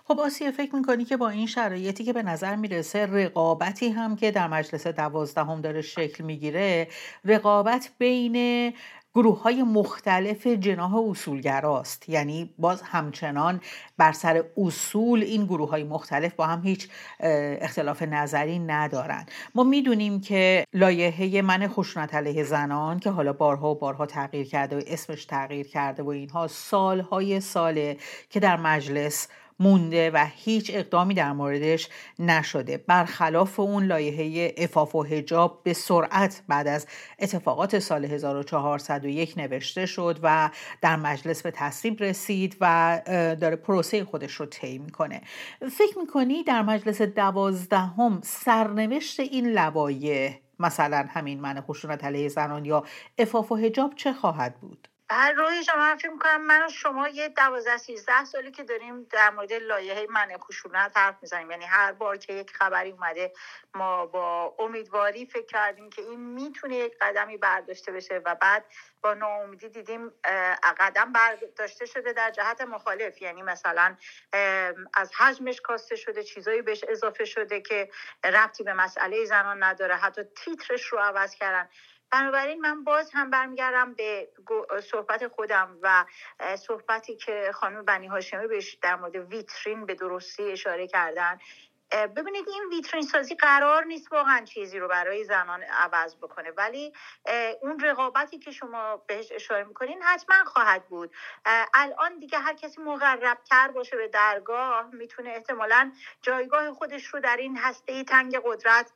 خب 0.04 0.20
آسیه 0.20 0.50
فکر 0.50 0.74
می‌کنی 0.74 1.04
که 1.04 1.16
با 1.16 1.28
این 1.28 1.46
شرایطی 1.46 2.04
که 2.04 2.12
به 2.12 2.22
نظر 2.22 2.56
می‌رسه 2.56 3.06
رقابتی 3.06 3.88
هم 3.88 4.16
که 4.16 4.30
در 4.30 4.48
مجلس 4.48 4.86
دوازدهم 4.86 5.60
داره 5.60 5.82
شکل 5.82 6.24
می‌گیره 6.24 6.88
رقابت 7.24 7.90
بین 7.98 8.74
گروه 9.14 9.42
های 9.42 9.62
مختلف 9.62 10.46
جناح 10.46 10.94
اصولگراست. 10.96 12.08
یعنی 12.08 12.54
باز 12.58 12.82
همچنان 12.82 13.60
بر 13.96 14.12
سر 14.12 14.44
اصول 14.56 15.22
این 15.22 15.44
گروه 15.44 15.70
های 15.70 15.84
مختلف 15.84 16.34
با 16.34 16.46
هم 16.46 16.62
هیچ 16.62 16.88
اختلاف 17.20 18.02
نظری 18.02 18.58
ندارن. 18.58 19.26
ما 19.54 19.62
می‌دونیم 19.62 20.20
که 20.20 20.64
لایحه 20.72 21.42
من 21.42 21.68
خشونت 21.68 22.14
علیه 22.14 22.42
زنان 22.44 22.98
که 22.98 23.10
حالا 23.10 23.32
بارها 23.32 23.70
و 23.70 23.74
بارها 23.74 24.06
تغییر 24.06 24.48
کرده 24.48 24.76
و 24.76 24.80
اسمش 24.86 25.24
تغییر 25.24 25.68
کرده 25.68 26.02
و 26.02 26.08
اینها 26.08 26.46
سالهای 26.46 27.40
ساله 27.40 27.96
که 28.30 28.40
در 28.40 28.56
مجلس 28.56 29.28
مونده 29.60 30.10
و 30.10 30.26
هیچ 30.36 30.70
اقدامی 30.74 31.14
در 31.14 31.32
موردش 31.32 31.88
نشده. 32.18 32.76
برخلاف 32.76 33.60
اون 33.60 33.84
لایحه 33.84 34.54
افاف 34.58 34.94
و 34.94 35.02
هجاب 35.02 35.60
به 35.62 35.72
سرعت 35.72 36.42
بعد 36.48 36.68
از 36.68 36.86
اتفاقات 37.18 37.78
سال 37.78 38.04
1401 38.04 39.38
نوشته 39.38 39.86
شد 39.86 40.18
و 40.22 40.50
در 40.80 40.96
مجلس 40.96 41.42
به 41.42 41.50
تصویب 41.50 42.02
رسید 42.02 42.56
و 42.60 43.00
داره 43.40 43.56
پروسه 43.56 44.04
خودش 44.04 44.32
رو 44.32 44.46
طی 44.46 44.78
می‌کنه. 44.78 45.20
فکر 45.72 45.98
می‌کنی 45.98 46.42
در 46.42 46.62
مجلس 46.62 47.02
دوازدهم 47.02 48.20
سرنوشت 48.22 49.20
این 49.20 49.48
لوایح 49.48 50.38
مثلا 50.58 51.06
همین 51.10 51.40
من 51.40 51.60
خشونت 51.60 52.04
علیه 52.04 52.28
زنان 52.28 52.64
یا 52.64 52.84
افاف 53.18 53.52
و 53.52 53.56
هجاب 53.56 53.94
چه 53.94 54.12
خواهد 54.12 54.60
بود؟ 54.60 54.88
هر 55.10 55.32
روی 55.32 55.64
شما 55.64 55.76
من 55.76 55.96
فکر 55.96 56.10
می‌کنم 56.10 56.40
من 56.40 56.66
و 56.66 56.68
شما 56.68 57.08
یه 57.08 57.28
دوازده 57.28 57.76
سیزده 57.76 58.24
سالی 58.24 58.50
که 58.50 58.64
داریم 58.64 59.02
در 59.02 59.30
مورد 59.30 59.52
لایحه 59.52 60.06
منع 60.10 60.38
خشونت 60.38 60.96
حرف 60.96 61.16
می‌زنیم. 61.22 61.50
یعنی 61.50 61.64
هر 61.64 61.92
بار 61.92 62.16
که 62.16 62.32
یک 62.32 62.50
خبری 62.50 62.90
اومده 62.90 63.32
ما 63.74 64.06
با 64.06 64.54
امیدواری 64.58 65.26
فکر 65.26 65.46
کردیم 65.46 65.90
که 65.90 66.02
این 66.02 66.20
می‌تونه 66.20 66.76
یک 66.76 66.92
قدمی 67.00 67.36
برداشته 67.36 67.92
بشه 67.92 68.20
و 68.24 68.34
بعد 68.34 68.64
با 69.02 69.14
ناامیدی 69.14 69.68
دیدیم 69.68 70.12
قدم 70.78 71.12
برداشته 71.12 71.86
شده 71.86 72.12
در 72.12 72.30
جهت 72.30 72.60
مخالف. 72.60 73.22
یعنی 73.22 73.42
مثلا 73.42 73.96
از 74.94 75.12
حجمش 75.16 75.60
کاسته 75.60 75.96
شده 75.96 76.22
چیزایی 76.22 76.62
بهش 76.62 76.84
اضافه 76.88 77.24
شده 77.24 77.60
که 77.60 77.90
ربطی 78.24 78.64
به 78.64 78.72
مسئله 78.72 79.24
زنان 79.24 79.62
نداره. 79.62 79.96
حتی 79.96 80.22
تیترش 80.36 80.84
رو 80.86 80.98
عوض 80.98 81.34
کردن. 81.34 81.68
بنابراین 82.10 82.60
من 82.60 82.84
باز 82.84 83.10
هم 83.14 83.30
برمیگردم 83.30 83.94
به 83.94 84.28
صحبت 84.82 85.28
خودم 85.28 85.78
و 85.82 86.04
صحبتی 86.56 87.16
که 87.16 87.50
خانم 87.54 87.84
بنی 87.84 88.06
هاشمی 88.06 88.46
بهش 88.46 88.74
در 88.74 88.96
مورد 88.96 89.16
ویترین 89.16 89.86
به 89.86 89.94
درستی 89.94 90.52
اشاره 90.52 90.86
کردن. 90.86 91.38
ببینید 92.16 92.48
این 92.48 92.64
ویترین 92.70 93.02
سازی 93.02 93.34
قرار 93.34 93.84
نیست 93.84 94.12
واقعا 94.12 94.44
چیزی 94.44 94.78
رو 94.78 94.88
برای 94.88 95.24
زنان 95.24 95.62
عوض 95.62 96.16
بکنه. 96.16 96.50
ولی 96.50 96.92
اون 97.60 97.80
رقابتی 97.80 98.38
که 98.38 98.50
شما 98.50 98.96
بهش 98.96 99.32
اشاره 99.32 99.64
می‌کنین 99.64 100.02
حتما 100.02 100.44
خواهد 100.44 100.88
بود. 100.88 101.14
الان 101.74 102.18
دیگه 102.18 102.38
هر 102.38 102.54
کسی 102.54 102.80
مقربتر 102.82 103.68
باشه 103.68 103.96
به 103.96 104.08
درگاه 104.08 104.90
می‌تونه 104.92 105.30
احتمالا 105.30 105.92
جایگاه 106.22 106.72
خودش 106.72 107.06
رو 107.06 107.20
در 107.20 107.36
این 107.36 107.56
هسته 107.58 108.04
تنگ 108.04 108.40
قدرت 108.44 108.92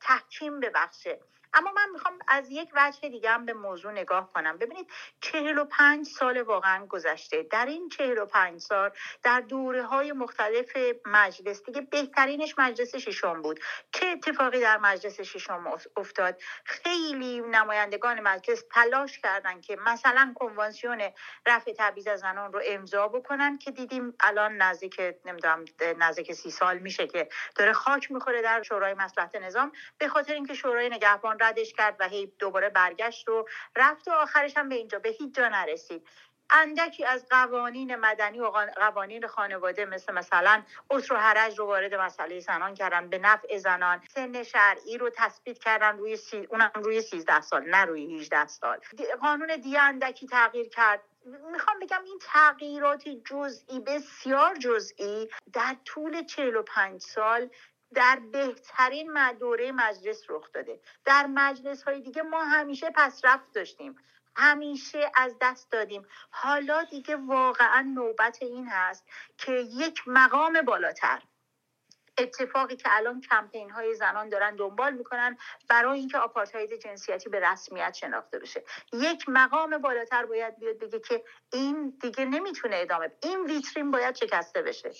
تحکیم 0.00 0.60
ببخشه. 0.60 1.20
اما 1.54 1.72
من 1.72 1.88
می‌خوام 1.92 2.18
از 2.28 2.50
یک 2.50 2.70
وجه 2.74 3.08
دیگه 3.08 3.30
هم 3.30 3.46
به 3.46 3.52
موضوع 3.52 3.92
نگاه 3.92 4.32
کنم. 4.32 4.58
ببینید 4.58 4.90
چهل 5.20 5.58
و 5.58 5.64
پنج 5.64 6.06
سال 6.06 6.42
واقعا 6.42 6.86
گذشته. 6.86 7.42
در 7.42 7.66
این 7.66 7.88
چهل 7.88 8.18
و 8.18 8.26
پنج 8.26 8.60
سال 8.60 8.90
در 9.22 9.40
دوره 9.40 9.82
های 9.82 10.12
مختلف 10.12 10.76
مجلس 11.06 11.62
دیگه 11.62 11.80
بهترینش 11.80 12.54
مجلس 12.58 12.96
ششم 12.96 13.42
بود. 13.42 13.60
چه 13.92 14.06
اتفاقی 14.06 14.60
در 14.60 14.78
مجلس 14.78 15.20
ششم 15.20 15.66
افتاد؟ 15.96 16.40
خیلی 16.64 17.40
نمایندگان 17.40 18.20
مجلس 18.20 18.62
تلاش 18.72 19.18
کردن 19.18 19.60
که 19.60 19.76
مثلا 19.76 20.34
کنوانسیون 20.36 21.02
رفع 21.46 21.72
تبعیض 21.78 22.06
از 22.06 22.20
زنان 22.20 22.52
رو 22.52 22.60
امضا 22.66 23.08
بکنن 23.08 23.58
که 23.58 23.70
دیدیم 23.70 24.14
الان 24.20 24.56
نزدیک 24.56 25.00
نمی‌دونم 25.24 25.64
نزدیک 25.98 26.32
سی 26.32 26.50
سال 26.50 26.78
میشه 26.78 27.06
که 27.06 27.28
داره 27.56 27.72
خاک 27.72 28.10
می‌خوره 28.10 28.42
در 28.42 28.62
شورای 28.62 28.94
مصلحت 28.94 29.34
نظام 29.36 29.72
به 29.98 30.08
خاطر 30.08 30.34
اینکه 30.34 30.54
شورای 30.54 30.88
نگهبان 30.88 31.36
ردش 31.40 31.72
کرد 31.72 31.96
و 32.00 32.08
هی 32.08 32.26
دوباره 32.38 32.68
برگشت 32.68 33.28
و 33.28 33.46
رفت 33.76 34.08
و 34.08 34.10
آخرش 34.10 34.56
هم 34.56 34.68
به 34.68 34.74
اینجا. 34.74 34.98
به 34.98 35.08
هیچ 35.08 35.34
جا 35.34 35.48
نرسید. 35.48 36.06
اندکی 36.52 37.04
از 37.04 37.26
قوانین 37.30 37.96
مدنی 37.96 38.40
و 38.40 38.46
قوانین 38.76 39.26
خانواده 39.26 39.84
مثل 39.84 40.12
مثلا 40.12 40.62
اسر 40.90 41.14
و 41.14 41.16
حرج 41.16 41.58
رو 41.58 41.66
وارد 41.66 41.94
مسئله 41.94 42.40
زنان 42.40 42.74
کردن. 42.74 43.10
به 43.10 43.18
نفع 43.18 43.58
زنان 43.58 44.00
سن 44.14 44.42
شرعی 44.42 44.98
رو 44.98 45.10
تثبیت 45.16 45.58
کردن 45.58 45.98
روی 45.98 46.16
سی... 46.16 46.46
اونم 46.50 46.70
روی 46.74 47.02
13 47.02 47.40
سال 47.40 47.62
نه 47.62 47.84
روی 47.84 48.20
18 48.20 48.46
سال. 48.46 48.78
قانون 49.20 49.56
دیگه 49.56 49.80
اندکی 49.80 50.26
تغییر 50.26 50.68
کرد. 50.68 51.00
می‌خوام 51.52 51.78
بگم 51.80 52.04
این 52.04 52.18
تغییرات 52.22 53.08
جزئی 53.08 53.80
بسیار 53.80 54.56
جزئی 54.56 55.28
در 55.52 55.76
طول 55.84 56.24
45 56.24 57.00
سال 57.00 57.50
در 57.94 58.20
بهترین 58.32 59.32
دوره 59.32 59.72
مجلس 59.72 60.22
رخ 60.28 60.52
داده. 60.52 60.80
در 61.04 61.26
مجلس 61.26 61.82
های 61.82 62.00
دیگه 62.00 62.22
ما 62.22 62.44
همیشه 62.44 62.90
پسرفت 62.90 63.52
داشتیم. 63.52 63.96
همیشه 64.36 65.10
از 65.14 65.36
دست 65.40 65.72
دادیم. 65.72 66.06
حالا 66.30 66.84
دیگه 66.84 67.16
واقعا 67.16 67.80
نوبت 67.94 68.38
این 68.42 68.68
هست 68.68 69.04
که 69.38 69.52
یک 69.52 70.02
مقام 70.06 70.62
بالاتر. 70.62 71.22
اتفاقی 72.18 72.76
که 72.76 72.88
الان 72.92 73.20
کمپین 73.20 73.70
های 73.70 73.94
زنان 73.94 74.28
دارن 74.28 74.56
دنبال 74.56 74.92
می‌کنن 74.92 75.36
برای 75.68 75.98
اینکه 75.98 76.18
آپارتاید 76.18 76.74
جنسیتی 76.74 77.28
به 77.28 77.40
رسمیت 77.40 77.94
شناخته 77.94 78.38
بشه. 78.38 78.64
یک 78.92 79.24
مقام 79.28 79.78
بالاتر 79.78 80.26
باید 80.26 80.58
بیاد 80.58 80.78
بگه 80.78 81.00
که 81.00 81.24
این 81.52 81.98
دیگه 82.00 82.24
نمی‌تونه 82.24 82.76
ادامه 82.76 83.12
این 83.22 83.44
ویترین 83.44 83.90
باید 83.90 84.14
شکسته 84.14 84.62
بشه. 84.62 84.90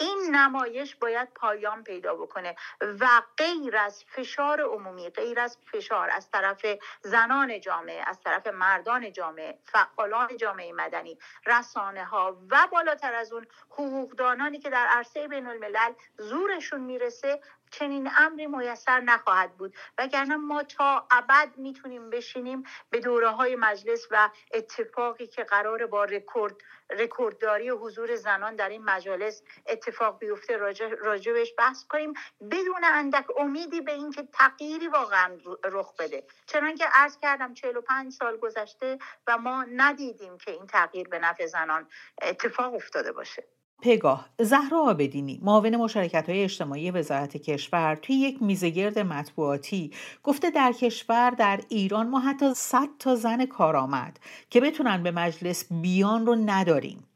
این 0.00 0.28
نمایش 0.30 0.96
باید 0.96 1.28
پایان 1.34 1.84
پیدا 1.84 2.14
بکنه 2.14 2.56
و 2.80 3.22
غیر 3.36 3.76
از 3.76 4.04
فشار 4.04 4.60
عمومی 4.60 5.10
غیر 5.10 5.40
از 5.40 5.58
فشار 5.72 6.10
از 6.12 6.30
طرف 6.30 6.66
زنان 7.02 7.60
جامعه 7.60 8.02
از 8.06 8.20
طرف 8.20 8.46
مردان 8.46 9.12
جامعه 9.12 9.58
فعالان 9.64 10.36
جامعه 10.36 10.72
مدنی 10.72 11.18
رسانه 11.46 12.04
ها 12.04 12.38
و 12.50 12.68
بالاتر 12.72 13.14
از 13.14 13.32
اون 13.32 13.46
حقوقدانانی 13.70 14.58
که 14.58 14.70
در 14.70 14.86
عرصه 14.86 15.28
بین 15.28 15.46
الملل 15.46 15.92
زورش 16.18 16.69
بهشون 16.70 16.86
می‌رسه 16.86 17.40
چنین 17.70 18.10
امری 18.18 18.46
میسر 18.46 19.00
نخواهد 19.00 19.56
بود. 19.56 19.74
وگرنه 19.98 20.36
ما 20.36 20.62
تا 20.62 21.06
ابد 21.10 21.48
می‌تونیم 21.56 22.10
بشینیم 22.10 22.62
به 22.90 23.00
دوره 23.00 23.28
های 23.28 23.56
مجلس 23.56 24.06
و 24.10 24.30
اتفاقی 24.54 25.26
که 25.26 25.44
قرار 25.44 25.86
با 25.86 26.04
رکورد 26.04 26.56
رکوردداری 26.90 27.70
حضور 27.70 28.16
زنان 28.16 28.56
در 28.56 28.68
این 28.68 28.84
مجالس 28.84 29.42
اتفاق 29.66 30.18
بیفته 30.18 30.56
راجع, 30.56 31.32
بهش 31.32 31.54
بحث 31.58 31.84
کنیم. 31.84 32.14
بدون 32.50 32.84
اندک 32.84 33.26
امیدی 33.38 33.80
به 33.80 33.92
اینکه 33.92 34.28
تغییری 34.32 34.88
واقعا 34.88 35.38
رخ 35.64 35.94
بده. 35.98 36.24
چنانکه 36.46 36.84
عرض 36.92 37.18
کردم 37.18 37.54
45 37.54 38.12
سال 38.12 38.36
گذشته 38.36 38.98
و 39.26 39.38
ما 39.38 39.64
ندیدیم 39.64 40.38
که 40.38 40.50
این 40.50 40.66
تغییر 40.66 41.08
به 41.08 41.18
نفع 41.18 41.46
زنان 41.46 41.88
اتفاق 42.22 42.74
افتاده 42.74 43.12
باشه. 43.12 43.59
پگاه. 43.82 44.28
زهرا 44.38 44.80
آبدینی 44.80 45.40
معاون 45.42 45.76
مشارکت 45.76 46.28
های 46.28 46.44
اجتماعی 46.44 46.90
وزارت 46.90 47.36
کشور 47.36 47.94
توی 47.94 48.16
یک 48.16 48.42
میزگرد 48.42 48.98
مطبوعاتی 48.98 49.92
گفته 50.22 50.50
در 50.50 50.72
کشور 50.72 51.30
در 51.30 51.60
ایران 51.68 52.08
ما 52.08 52.20
حتی 52.20 52.54
100 52.54 52.88
تا 52.98 53.16
زن 53.16 53.46
کارآمد 53.46 54.20
که 54.50 54.60
بتونن 54.60 55.02
به 55.02 55.10
مجلس 55.10 55.64
بیان 55.70 56.26
رو 56.26 56.34
نداریم. 56.34 57.09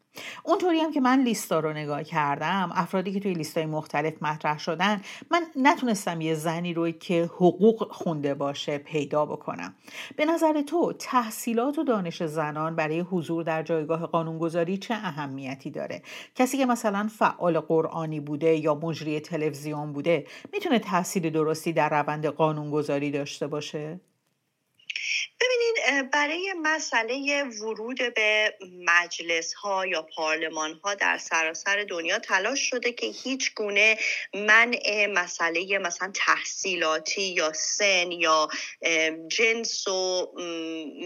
اونطوری 0.44 0.80
هم 0.80 0.92
که 0.92 1.00
من 1.00 1.22
لیستا 1.22 1.60
رو 1.60 1.72
نگاه 1.72 2.02
کردم 2.02 2.70
افرادی 2.74 3.12
که 3.12 3.20
توی 3.20 3.34
لیستای 3.34 3.66
مختلف 3.66 4.22
مطرح 4.22 4.58
شدن 4.58 5.00
من 5.30 5.42
نتونستم 5.56 6.20
یه 6.20 6.34
زنی 6.34 6.74
رو 6.74 6.90
که 6.90 7.24
حقوق 7.24 7.92
خونده 7.92 8.34
باشه 8.34 8.78
پیدا 8.78 9.26
بکنم. 9.26 9.74
به 10.16 10.24
نظر 10.24 10.62
تو 10.62 10.92
تحصیلات 10.92 11.78
و 11.78 11.84
دانش 11.84 12.22
زنان 12.22 12.76
برای 12.76 13.00
حضور 13.00 13.42
در 13.42 13.62
جایگاه 13.62 14.06
قانونگذاری 14.06 14.78
چه 14.78 14.94
اهمیتی 14.94 15.70
داره؟ 15.70 16.02
کسی 16.34 16.58
که 16.58 16.66
مثلا 16.66 17.08
فعال 17.18 17.60
قرآنی 17.60 18.20
بوده 18.20 18.56
یا 18.56 18.74
مجری 18.74 19.20
تلویزیون 19.20 19.92
بوده 19.92 20.26
می‌تونه 20.52 20.78
تحصیل 20.78 21.30
درستی 21.30 21.72
در 21.72 21.88
روند 21.88 22.26
قانونگذاری 22.26 23.10
داشته 23.10 23.46
باشه؟ 23.46 24.00
ببینید 25.40 26.10
برای 26.10 26.54
مسئله 26.62 27.44
ورود 27.44 28.14
به 28.14 28.54
مجلس 28.86 29.54
ها 29.54 29.86
یا 29.86 30.02
پارلمان 30.02 30.80
ها 30.84 30.94
در 30.94 31.18
سراسر 31.18 31.84
دنیا 31.84 32.18
تلاش 32.18 32.60
شده 32.60 32.92
که 32.92 33.06
هیچ 33.06 33.54
گونه 33.54 33.98
منع 34.34 35.06
مسئله 35.06 35.78
مثلا 35.78 36.12
تحصیلاتی 36.14 37.22
یا 37.22 37.52
سن 37.52 38.12
یا 38.12 38.48
جنس 39.28 39.88
و 39.88 40.32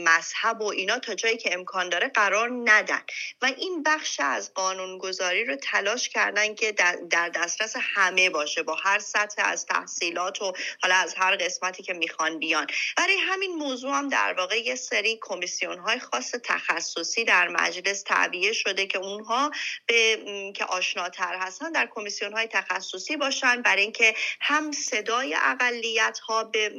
مذهب 0.04 0.60
و 0.60 0.66
اینا 0.66 0.98
تا 0.98 1.14
جایی 1.14 1.36
که 1.36 1.54
امکان 1.54 1.88
داره 1.88 2.08
قرار 2.08 2.50
ندن. 2.64 3.02
و 3.42 3.46
این 3.56 3.82
بخش 3.82 4.20
از 4.20 4.54
قانونگذاری 4.54 5.44
رو 5.44 5.56
تلاش 5.56 6.08
کردن 6.08 6.54
که 6.54 6.72
در 7.10 7.28
دسترس 7.28 7.74
همه 7.80 8.30
باشه 8.30 8.62
با 8.62 8.74
هر 8.74 8.98
سطح 8.98 9.42
از 9.44 9.66
تحصیلات 9.66 10.42
و 10.42 10.52
حالا 10.82 10.94
از 10.94 11.14
هر 11.14 11.36
قسمتی 11.36 11.82
که 11.82 11.92
می‌خوان 11.92 12.38
بیان. 12.38 12.66
برای 12.96 13.16
همین 13.16 13.54
موضوع 13.54 13.98
هم 13.99 14.09
در 14.09 14.35
واقع 14.38 14.61
یه 14.61 14.75
سری 14.75 15.19
کمیسیون 15.21 15.78
های 15.78 15.99
خاص 15.99 16.35
تخصصی 16.45 17.25
در 17.25 17.49
مجلس 17.49 18.02
تعبیه 18.02 18.52
شده 18.52 18.87
که 18.87 18.99
اونها 18.99 19.50
به 19.87 20.52
که 20.57 20.64
آشناتر 20.64 21.35
هستن 21.35 21.73
در 21.73 21.88
کمیسیون 21.95 22.33
های 22.33 22.47
تخصصی 22.47 23.17
باشن. 23.17 23.62
برای 23.62 23.83
اینکه 23.83 24.14
هم 24.40 24.73
صدای 24.73 25.37
اقلیت 25.43 26.19
ها 26.19 26.45
به 26.45 26.73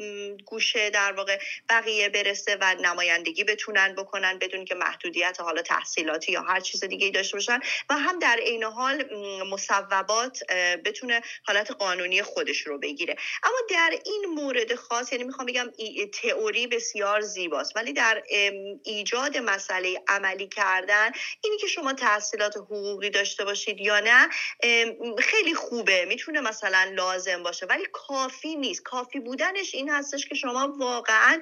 گوشه 0.45 0.89
در 0.89 1.11
واقع 1.11 1.39
بقیه 1.69 2.09
برسه 2.09 2.57
و 2.61 2.75
نمایندگی 2.81 3.43
بتونن 3.43 3.95
بکنن 3.95 4.39
بدون 4.39 4.65
که 4.65 4.75
محدودیت 4.75 5.37
حالا 5.39 5.61
تحصیلاتی 5.61 6.31
یا 6.31 6.41
هر 6.41 6.59
چیز 6.59 6.83
دیگه 6.83 7.09
داشته 7.09 7.37
باشن 7.37 7.59
و 7.89 7.93
هم 7.93 8.19
در 8.19 8.39
عین 8.41 8.63
حال 8.63 9.05
مصوبات 9.43 10.43
بتونه 10.85 11.21
حالت 11.43 11.71
قانونی 11.71 12.21
خودش 12.21 12.67
رو 12.67 12.77
بگیره. 12.77 13.15
اما 13.43 13.57
در 13.69 13.99
این 14.05 14.25
مورد 14.35 14.75
خاص 14.75 15.11
یعنی 15.11 15.23
می‌خوام 15.23 15.45
بگم 15.45 15.69
تئوری 16.13 16.67
بسیار 16.67 17.08
زیباست. 17.21 17.75
ولی 17.75 17.93
در 17.93 18.23
ایجاد 18.83 19.37
مسئله 19.37 20.03
عملی 20.07 20.47
کردن 20.47 21.11
اینی 21.43 21.57
که 21.57 21.67
شما 21.67 21.93
تحصیلات 21.93 22.57
حقوقی 22.57 23.09
داشته 23.09 23.45
باشید 23.45 23.81
یا 23.81 23.99
نه 23.99 24.29
خیلی 25.19 25.53
خوبه. 25.53 26.05
می‌تونه 26.05 26.41
مثلا 26.41 26.91
لازم 26.93 27.43
باشه. 27.43 27.65
ولی 27.65 27.85
کافی 27.93 28.55
نیست. 28.55 28.83
کافی 28.83 29.19
بودنش 29.19 29.75
این 29.75 29.89
هستش 29.89 30.25
که 30.25 30.35
شما 30.35 30.73
واقعا 30.79 31.41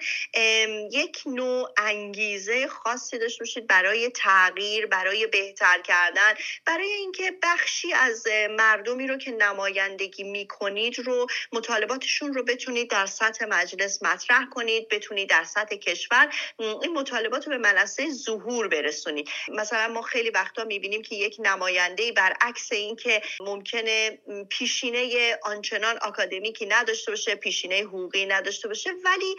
یک 0.92 1.22
نوع 1.26 1.74
انگیزه 1.78 2.68
خاصی 2.68 3.18
داشته 3.18 3.40
باشید 3.40 3.68
برای 3.68 4.10
تغییر 4.10 4.86
برای 4.86 5.28
بهتر 5.28 5.82
کردن 5.82 6.34
برای 6.66 6.92
اینکه 6.92 7.34
بخشی 7.44 7.94
از 7.94 8.28
مردمی 8.50 9.08
رو 9.08 9.18
که 9.18 9.32
نمایندگی 9.32 10.24
می‌کنید 10.24 11.00
رو 11.00 11.28
مطالباتشون 11.52 12.34
رو 12.34 12.44
بتونید 12.44 12.90
در 12.90 13.06
سطح 13.06 13.46
مجلس 13.46 14.04
مطرح 14.04 14.46
کنید 14.52 14.90
بتونید 14.90 15.30
در 15.30 15.44
سطح 15.48 15.76
کشور 15.76 16.34
این 16.60 16.94
مطالبات 16.94 17.48
رو 17.48 17.52
به 17.52 17.58
منصه 17.58 18.10
ظهور 18.12 18.68
برسونید 18.68 19.30
مثلا 19.48 19.88
ما 19.88 20.02
خیلی 20.02 20.30
وقتا 20.30 20.64
می‌بینیم 20.64 21.02
که 21.02 21.16
یک 21.16 21.36
نماینده 21.40 22.12
برعکس 22.12 22.72
اینکه 22.72 23.22
ممکنه 23.40 24.18
پیشینه 24.50 25.38
آنچنان 25.44 25.98
آکادمیکی 25.98 26.66
نداشته 26.66 27.12
باشه 27.12 27.36
پیشینه 27.36 27.76
حقوقی 27.76 28.26
نداشته 28.26 28.68
باشه 28.68 28.90
ولی 29.06 29.36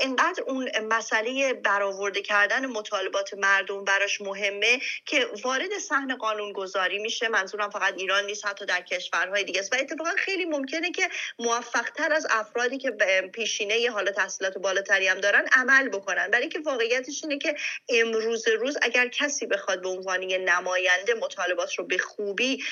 انقدر 0.00 0.42
اون 0.42 0.70
مسئله 0.88 1.54
برآورده 1.54 2.22
کردن 2.22 2.66
مطالبات 2.66 3.34
مردم 3.34 3.84
براش 3.84 4.20
مهمه 4.20 4.80
که 5.04 5.26
وارد 5.44 5.78
صحن 5.78 6.16
قانون 6.16 6.52
گذاری 6.52 6.98
میشه. 6.98 7.28
منظورم 7.28 7.70
فقط 7.70 7.94
ایران 7.96 8.26
نیست 8.26 8.46
حتی 8.46 8.66
در 8.66 8.80
کشورهای 8.80 9.44
دیگه 9.44 9.60
است. 9.60 9.72
و 9.72 9.76
اتفاقا 9.80 10.10
خیلی 10.16 10.44
ممکنه 10.44 10.90
که 10.90 11.08
موفق 11.38 11.90
تر 11.90 12.12
از 12.12 12.26
افرادی 12.30 12.78
که 12.78 12.90
پیشینه 13.32 13.90
حالا 13.90 14.12
تحصیلات 14.12 14.58
بالاتری 14.58 15.08
هم 15.08 15.20
دارن 15.20 15.45
عمل 15.52 15.88
بکنن. 15.88 16.28
برای 16.28 16.42
اینکه 16.42 16.58
واقعیتش 16.58 17.24
اینه 17.24 17.38
که 17.38 17.54
امروز 17.88 18.48
روز 18.48 18.76
اگر 18.82 19.08
کسی 19.08 19.46
بخواد 19.46 19.82
به 19.82 19.88
عنوان 19.88 20.24
نماینده 20.24 21.14
مطالبات 21.14 21.74
رو 21.74 21.84
به 21.84 21.98
خوبی 21.98 22.64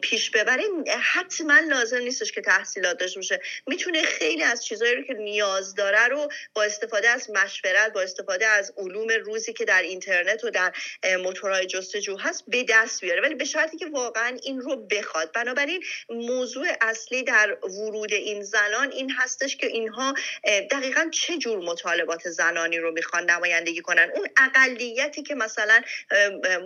پیش 0.00 0.30
ببره 0.30 0.64
حتما 1.00 1.58
لازم 1.58 1.98
نیستش 1.98 2.32
که 2.32 2.40
تحصیلات 2.40 2.98
داشته 2.98 3.18
باشه. 3.20 3.40
می‌تونه 3.66 4.02
خیلی 4.02 4.42
از 4.42 4.64
چیزهایی 4.64 4.94
رو 4.94 5.02
که 5.02 5.14
نیاز 5.14 5.74
داره 5.74 6.06
رو 6.06 6.28
با 6.54 6.62
استفاده 6.62 7.08
از 7.08 7.30
مشورت 7.30 7.92
با 7.92 8.00
استفاده 8.00 8.46
از 8.46 8.72
علوم 8.76 9.08
روزی 9.24 9.52
که 9.52 9.64
در 9.64 9.82
اینترنت 9.82 10.44
و 10.44 10.50
در 10.50 10.72
موتورهای 11.22 11.66
جستجو 11.66 12.16
هست 12.16 12.44
به 12.48 12.64
دست 12.68 13.00
بیاره. 13.00 13.22
ولی 13.22 13.34
به 13.34 13.44
شرطی 13.44 13.76
که 13.76 13.86
واقعا 13.86 14.36
این 14.42 14.60
رو 14.60 14.76
بخواد. 14.76 15.32
بنابراین 15.32 15.84
موضوع 16.08 16.66
اصلی 16.80 17.22
در 17.22 17.58
ورود 17.62 18.12
این 18.12 18.42
زنان 18.42 18.92
این 18.92 19.10
هستش 19.10 19.56
که 19.56 19.66
اینها 19.66 20.14
دقیقا 20.70 21.08
چه 21.12 21.38
جور 21.38 21.58
مطالبات 22.06 22.30
زنانی 22.30 22.78
رو 22.78 22.92
می‌خوان 22.92 23.30
نمایندگی 23.30 23.80
کنن. 23.80 24.10
اون 24.14 24.28
اقلیتی 24.36 25.22
که 25.22 25.34
مثلا 25.34 25.82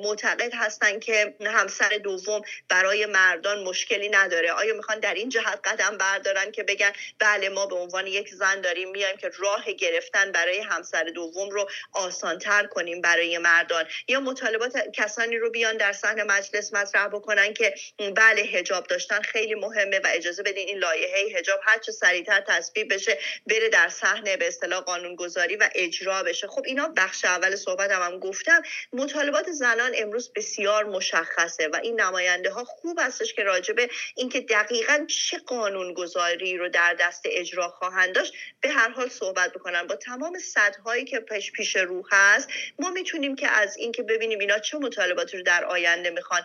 معتقد 0.03 0.55
هستن 0.55 0.99
که 0.99 1.35
همسر 1.47 1.89
دوم 1.89 2.43
برای 2.69 3.07
مردان 3.07 3.63
مشکلی 3.63 4.09
نداره. 4.09 4.53
آیا 4.53 4.75
می‌خوان 4.75 5.01
در 5.01 5.15
این 5.15 5.29
جهت 5.29 5.61
قدم 5.65 5.99
بردارن 5.99 6.51
که 6.51 6.63
بگن 6.63 6.93
بله 7.19 7.49
ما 7.49 7.67
به 7.67 7.75
عنوان 7.75 8.07
یک 8.07 8.29
زن 8.35 8.61
داریم 8.61 8.91
میایم 8.91 9.17
که 9.17 9.31
راه 9.39 9.73
گرفتن 9.73 10.33
برای 10.33 10.61
همسر 10.61 11.05
دوم 11.05 11.51
رو 11.51 11.71
آسانتر 11.93 12.67
کنیم 12.67 13.01
برای 13.01 13.39
مردان؟ 13.39 13.85
یا 14.09 14.21
مطالبات 14.21 14.89
کسانی 14.93 15.37
رو 15.37 15.51
بیان 15.51 15.77
در 15.77 15.93
صحن 15.93 16.23
مجلس 16.23 16.75
مطرح 16.75 17.09
بکنن 17.09 17.55
که 17.55 17.75
بله 18.17 18.43
هجاب 18.43 18.87
داشتن 18.87 19.23
خیلی 19.23 19.55
مهمه 19.55 19.99
و 19.99 20.07
اجازه 20.13 20.43
بدین 20.43 20.69
این 20.69 20.79
لایحه 20.79 21.39
هجاب 21.39 21.61
هر 21.63 21.79
چه 21.79 21.93
سریعتر 21.93 22.41
تصویب 22.49 22.95
بشه 22.95 23.19
بره 23.47 23.69
در 23.69 23.89
صحنه 23.89 24.37
به 24.37 24.49
اصطلاح 24.49 24.85
قانونگذاری 25.31 25.57
و 25.57 25.69
اجرا 25.75 26.23
بشه. 26.23 26.47
خب 26.47 26.63
اینا 26.67 26.89
بخش 26.97 27.25
اول 27.25 27.57
صحبت 27.57 27.91
هم, 27.91 28.03
هم 28.03 28.19
گفتم. 28.19 28.63
مطالبات 28.93 29.51
زنان 29.51 29.93
امروز 29.95 30.33
بسیار 30.33 30.85
مشخصه 30.85 31.69
و 31.69 31.77
این 31.83 32.01
نماینده 32.01 32.51
ها 32.51 32.65
خوب 32.65 32.99
هستش 33.03 33.35
که 33.35 33.43
راجبه 33.43 33.89
اینکه 34.17 34.41
دقیقا 34.41 35.07
چه 35.09 35.39
قانونگذاری 35.39 36.57
رو 36.57 36.69
در 36.69 36.97
دست 37.01 37.23
اجرا 37.25 37.69
خواهند 37.69 38.15
داشت 38.15 38.35
به 38.61 38.69
هر 38.69 38.89
حال 38.89 39.09
صحبت 39.09 39.53
بکنن 39.53 39.87
با 39.87 39.97
تمام 39.97 40.39
صدهایی 40.39 41.05
که 41.05 41.21
پیش 41.21 41.53
پیش 41.53 41.77
رو 41.77 42.07
هست 42.13 42.49
ما 42.79 42.91
می‌تونیم 42.91 43.37
که 43.37 43.49
از 43.49 43.77
اینکه 43.77 44.03
ببینیم 44.03 44.39
اینا 44.39 44.59
چه 44.59 44.79
مطالباتی 44.79 45.37
رو 45.37 45.43
در 45.43 45.65
آینده 45.65 46.11
می‌خوان 46.11 46.43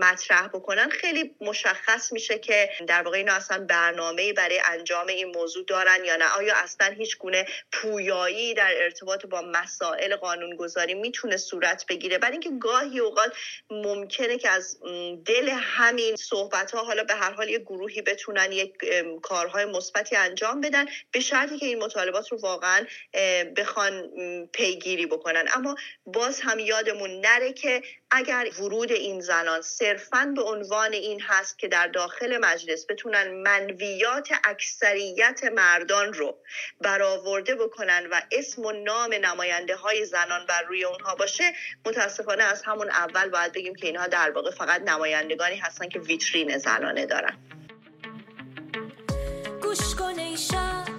مطرح 0.00 0.48
بکنن 0.48 0.88
خیلی 0.88 1.34
مشخص 1.40 2.12
میشه 2.12 2.38
که 2.38 2.70
در 2.86 3.02
واقع 3.02 3.16
اینا 3.16 3.32
اصلا 3.32 3.64
برنامه 3.64 4.32
برای 4.32 4.60
انجام 4.64 5.06
این 5.06 5.26
موضوع 5.26 5.64
دارن 5.64 6.04
یا 6.04 6.16
نه. 6.16 6.24
آیا 6.36 6.54
اصلا 6.56 6.86
هیچ 6.86 7.18
گونه 7.18 7.46
پویایی 8.16 8.54
در 8.54 8.74
ارتباط 8.76 9.26
با 9.26 9.42
مسائل 9.42 10.16
قانونگذاری 10.16 10.94
می‌تونه 10.94 11.36
صورت 11.36 11.86
بگیره. 11.86 12.18
برای 12.18 12.32
اینکه 12.32 12.50
گاهی 12.60 12.98
اوقات 12.98 13.32
ممکنه 13.70 14.38
که 14.38 14.50
از 14.50 14.78
دل 15.24 15.48
همین 15.52 16.16
صحبت 16.16 16.70
ها 16.70 16.84
حالا 16.84 17.04
به 17.04 17.14
هر 17.14 17.32
حال 17.32 17.48
یه 17.48 17.58
گروهی 17.58 18.02
بتونن 18.02 18.52
یک 18.52 18.72
کارهای 19.22 19.64
مثبتی 19.64 20.16
انجام 20.16 20.60
بدن 20.60 20.86
به 21.12 21.20
شرطی 21.20 21.58
که 21.58 21.66
این 21.66 21.78
مطالبات 21.78 22.32
رو 22.32 22.38
واقعا 22.38 22.86
بخوان 23.56 24.10
پیگیری 24.52 25.06
بکنن. 25.06 25.48
اما 25.54 25.76
باز 26.06 26.40
هم 26.40 26.58
یادمون 26.58 27.20
نره 27.20 27.52
که 27.52 27.82
اگر 28.16 28.48
ورود 28.60 28.92
این 28.92 29.20
زنان 29.20 29.62
صرفا 29.62 30.32
به 30.36 30.42
عنوان 30.42 30.92
این 30.92 31.20
هست 31.20 31.58
که 31.58 31.68
در 31.68 31.86
داخل 31.86 32.38
مجلس 32.38 32.86
بتونن 32.88 33.42
منویات 33.42 34.28
اکثریت 34.44 35.40
مردان 35.52 36.12
رو 36.12 36.38
برآورده 36.80 37.54
بکنن 37.54 38.06
و 38.10 38.22
اسم 38.32 38.64
و 38.64 38.72
نام 38.72 39.14
نماینده 39.14 39.76
های 39.76 40.04
زنان 40.04 40.46
بر 40.46 40.62
روی 40.62 40.84
اونها 40.84 41.14
باشه 41.14 41.52
متاسفانه 41.86 42.44
از 42.44 42.62
همون 42.62 42.90
اول 42.90 43.28
باید 43.28 43.52
بگیم 43.52 43.74
که 43.74 43.86
اینها 43.86 44.06
در 44.06 44.30
واقع 44.30 44.50
فقط 44.50 44.82
نمایندگانی 44.82 45.56
هستن 45.56 45.88
که 45.88 45.98
ویترین 45.98 46.58
زنانه 46.58 47.06
دارن. 47.06 47.38
گوش 49.62 49.94
کن 49.94 50.18
ای 50.18 50.36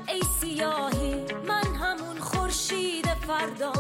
ای 0.08 0.22
سیاهی 0.42 1.26
من 1.48 1.76
همون 1.76 2.20
خورشید 2.20 3.06
فردا. 3.28 3.77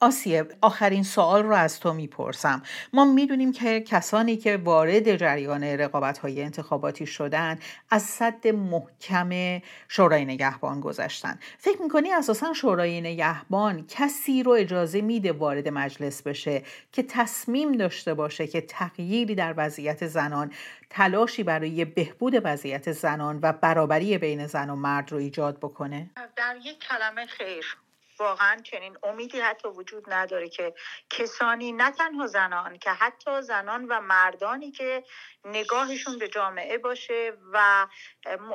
آسیه 0.00 0.44
آخرین 0.60 1.02
سوال 1.02 1.42
رو 1.42 1.54
از 1.54 1.80
تو 1.80 1.92
می‌پرسم. 1.92 2.62
ما 2.92 3.04
می‌دونیم 3.04 3.52
که 3.52 3.80
کسانی 3.80 4.36
که 4.36 4.56
وارد 4.56 5.16
جریان 5.16 5.64
رقابت 5.64 6.18
های 6.18 6.42
انتخاباتی 6.42 7.06
شدن 7.06 7.58
از 7.90 8.02
صد 8.02 8.46
محکم 8.46 9.60
شورای 9.88 10.24
نگهبان 10.24 10.80
گذشتن. 10.80 11.38
فکر 11.58 11.82
می‌کنی 11.82 12.12
اساسا 12.12 12.52
شورای 12.52 13.00
نگهبان 13.00 13.86
کسی 13.86 14.42
رو 14.42 14.52
اجازه 14.52 15.00
میده 15.00 15.32
وارد 15.32 15.68
مجلس 15.68 16.22
بشه 16.22 16.62
که 16.92 17.02
تصمیم 17.02 17.72
داشته 17.72 18.14
باشه 18.14 18.46
که 18.46 18.60
تغییری 18.60 19.34
در 19.34 19.54
وضعیت 19.56 20.06
زنان 20.06 20.52
تلاشی 20.90 21.42
برای 21.42 21.84
بهبود 21.84 22.34
وضعیت 22.44 22.92
زنان 22.92 23.38
و 23.42 23.52
برابری 23.52 24.18
بین 24.18 24.46
زن 24.46 24.70
و 24.70 24.76
مرد 24.76 25.12
رو 25.12 25.18
ایجاد 25.18 25.58
بکنه؟ 25.58 26.10
در 26.36 26.56
یک 26.64 26.78
کلمه 26.88 27.26
خیر. 27.26 27.76
واقعا 28.18 28.56
چنین 28.56 28.98
امیدی 29.02 29.40
حتی 29.40 29.68
وجود 29.68 30.04
نداره 30.12 30.48
که 30.48 30.74
کسانی 31.10 31.72
نه 31.72 31.90
تنها 31.90 32.26
زنان 32.26 32.78
که 32.78 32.90
حتی 32.90 33.42
زنان 33.42 33.84
و 33.84 34.00
مردانی 34.00 34.70
که 34.70 35.04
نگاهشون 35.46 36.18
به 36.18 36.28
جامعه 36.28 36.78
باشه 36.78 37.32
و 37.52 37.86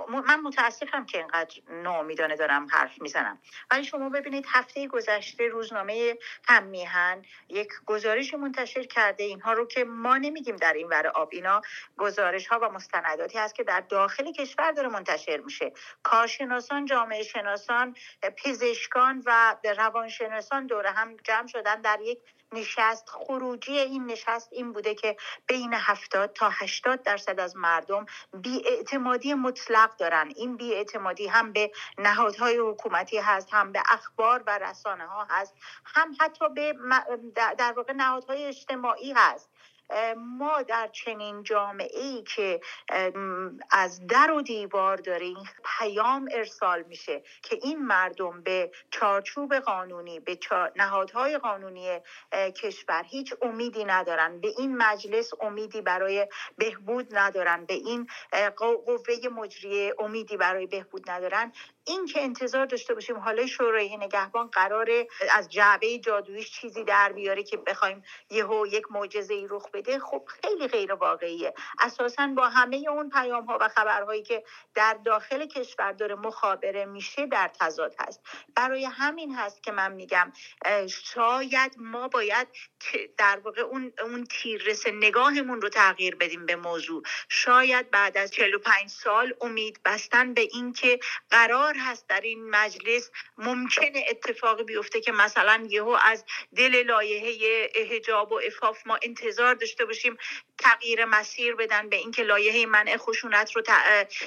من 0.08 0.42
متاسفم 0.44 1.06
که 1.06 1.18
اینقدر 1.18 1.56
ناامیدانه 1.70 2.36
دارم 2.36 2.68
حرف 2.72 3.02
می‌زنم. 3.02 3.40
ولی 3.72 3.84
شما 3.84 4.10
ببینید 4.10 4.46
هفته 4.50 4.88
گذشته 4.88 5.48
روزنامه 5.48 6.18
هم 6.48 6.64
میهن 6.64 7.26
یک 7.50 7.70
گزارش 7.86 8.34
منتشر 8.34 8.84
کرده. 8.84 9.24
اینها 9.24 9.54
رو 9.54 9.68
که 9.68 9.84
ما 9.84 10.18
نمیگیم 10.18 10.56
در 10.56 10.74
این 10.74 10.88
ور 10.88 11.08
آب. 11.08 11.30
اینا 11.32 11.62
گزارش 11.98 12.48
ها 12.48 12.60
و 12.62 12.70
مستنداتی 12.70 13.38
هست 13.38 13.56
که 13.56 13.64
در 13.64 13.80
داخل 13.80 14.32
کشور 14.32 14.72
داره 14.72 14.88
منتشر 14.88 15.38
میشه. 15.38 15.72
کارشناسان 16.04 16.86
جامعه 16.86 17.24
شناسان 17.24 17.96
پزشکان 18.38 19.24
و 19.26 19.56
روانشناسان 19.78 20.68
دوره 20.68 20.92
هم 20.92 21.18
جمع 21.24 21.48
شدن 21.48 21.82
در 21.82 22.00
یک 22.02 22.20
نشست. 22.54 23.10
خروجی 23.10 23.80
این 23.80 24.06
نشست 24.06 24.54
این 24.54 24.74
بوده 24.74 24.96
که 24.96 25.18
بین 25.48 25.74
70 25.74 26.34
تا 26.34 26.50
80 26.50 27.04
درصد 27.04 27.40
از 27.40 27.56
مردم 27.58 28.06
بیاعتمادی 28.34 29.34
مطلق 29.34 29.98
دارن. 29.98 30.34
این 30.36 30.58
بیاعتمادی 30.58 31.28
هم 31.28 31.54
به 31.54 31.72
نهادهای 31.98 32.58
حکومتی 32.58 33.18
هست 33.18 33.54
هم 33.54 33.72
به 33.72 33.84
اخبار 33.90 34.44
و 34.48 34.58
رسانه 34.58 35.06
ها 35.06 35.28
هست 35.30 35.54
هم 35.86 36.16
حتی 36.20 36.50
به 36.50 36.76
در 37.34 37.74
واقع 37.78 37.94
نهادهای 37.94 38.46
اجتماعی 38.46 39.12
هست. 39.12 39.50
ما 40.18 40.62
در 40.62 40.88
چنین 40.88 41.44
جامعه 41.44 42.00
ای 42.00 42.24
که 42.24 42.62
از 43.72 44.08
در 44.08 44.32
و 44.32 44.42
دیوار 44.42 44.98
داره 44.98 45.34
پیام 45.80 46.30
ارسال 46.32 46.84
میشه 46.84 47.24
که 47.44 47.60
این 47.64 47.86
مردم 47.86 48.42
به 48.42 48.72
چارچوب 48.92 49.56
قانونی 49.56 50.20
به 50.20 50.40
نهادهای 50.76 51.38
قانونی 51.38 52.00
کشور 52.32 53.04
هیچ 53.08 53.34
امیدی 53.42 53.86
ندارن 53.86 54.42
به 54.42 54.48
این 54.58 54.78
مجلس 54.78 55.32
امیدی 55.42 55.82
برای 55.82 56.28
بهبود 56.58 57.08
ندارن 57.18 57.66
به 57.66 57.74
این 57.74 58.08
قوه 58.58 59.30
مجریه 59.36 59.96
امیدی 60.00 60.38
برای 60.38 60.68
بهبود 60.68 61.10
ندارن. 61.10 61.52
این 61.92 62.06
که 62.06 62.24
انتظار 62.24 62.66
داشته 62.66 62.94
باشیم 62.94 63.18
حالا 63.18 63.48
شورای 63.48 63.98
نگهبان 63.98 64.48
قراره 64.48 65.08
از 65.32 65.50
جعبه 65.50 65.98
جادویش 65.98 66.52
چیزی 66.52 66.84
در 66.84 67.12
بیاره 67.12 67.44
که 67.44 67.58
بخوایم 67.58 68.04
یهو 68.30 68.68
یک 68.68 68.84
معجزه 68.92 69.34
ای 69.34 69.48
رخ 69.50 69.72
بده 69.74 70.00
خب 70.00 70.24
خیلی 70.42 70.68
غیر 70.68 70.94
واقعیه 70.94 71.54
اساسا 71.80 72.28
با 72.28 72.50
همه 72.50 72.86
اون 72.90 73.10
پیام 73.10 73.46
ها 73.46 73.58
و 73.62 73.68
خبرهایی 73.68 74.24
که 74.24 74.44
در 74.76 74.98
داخل 75.06 75.46
کشور 75.46 75.92
داره 75.92 76.16
مخابره 76.16 76.86
میشه 76.86 77.26
در 77.26 77.52
تضاد 77.60 77.96
هست. 78.00 78.22
برای 78.56 78.86
همین 78.86 79.36
هست 79.36 79.64
که 79.64 79.72
من 79.72 79.92
میگم 79.92 80.32
شاید 80.90 81.76
ما 81.78 82.08
باید 82.08 82.48
در 83.18 83.40
واقع 83.44 83.62
اون 83.62 83.94
اون 84.02 84.26
تیررس 84.26 84.88
نگاهمون 84.88 85.62
رو 85.62 85.70
تغییر 85.70 86.16
بدیم 86.16 86.46
به 86.46 86.56
موضوع. 86.56 87.04
شاید 87.30 87.92
بعد 87.92 88.18
از 88.18 88.32
45 88.32 88.90
سال 88.90 89.34
امید 89.42 89.80
بستن 89.86 90.34
به 90.34 90.42
اینکه 90.42 91.00
قرار 91.30 91.74
هست 91.82 92.08
در 92.08 92.22
این 92.22 92.50
مجلس 92.50 93.12
ممکنه 93.38 94.06
اتفاقی 94.10 94.64
بیفته 94.64 95.02
که 95.02 95.12
مثلا 95.12 95.68
یهو 95.70 95.98
از 96.06 96.26
دل 96.56 96.84
لایحه 96.84 97.70
حجاب 97.92 98.32
و 98.32 98.42
افاف 98.48 98.88
ما 98.88 99.00
انتظار 99.04 99.54
داشته 99.56 99.86
باشیم 99.86 100.18
تغییر 100.62 101.06
مسیر 101.06 101.56
بدن 101.56 101.90
به 101.90 101.96
اینکه 101.96 102.24
لایحه 102.24 102.66
منع 102.66 102.98
خشونت 102.98 103.56
رو 103.56 103.62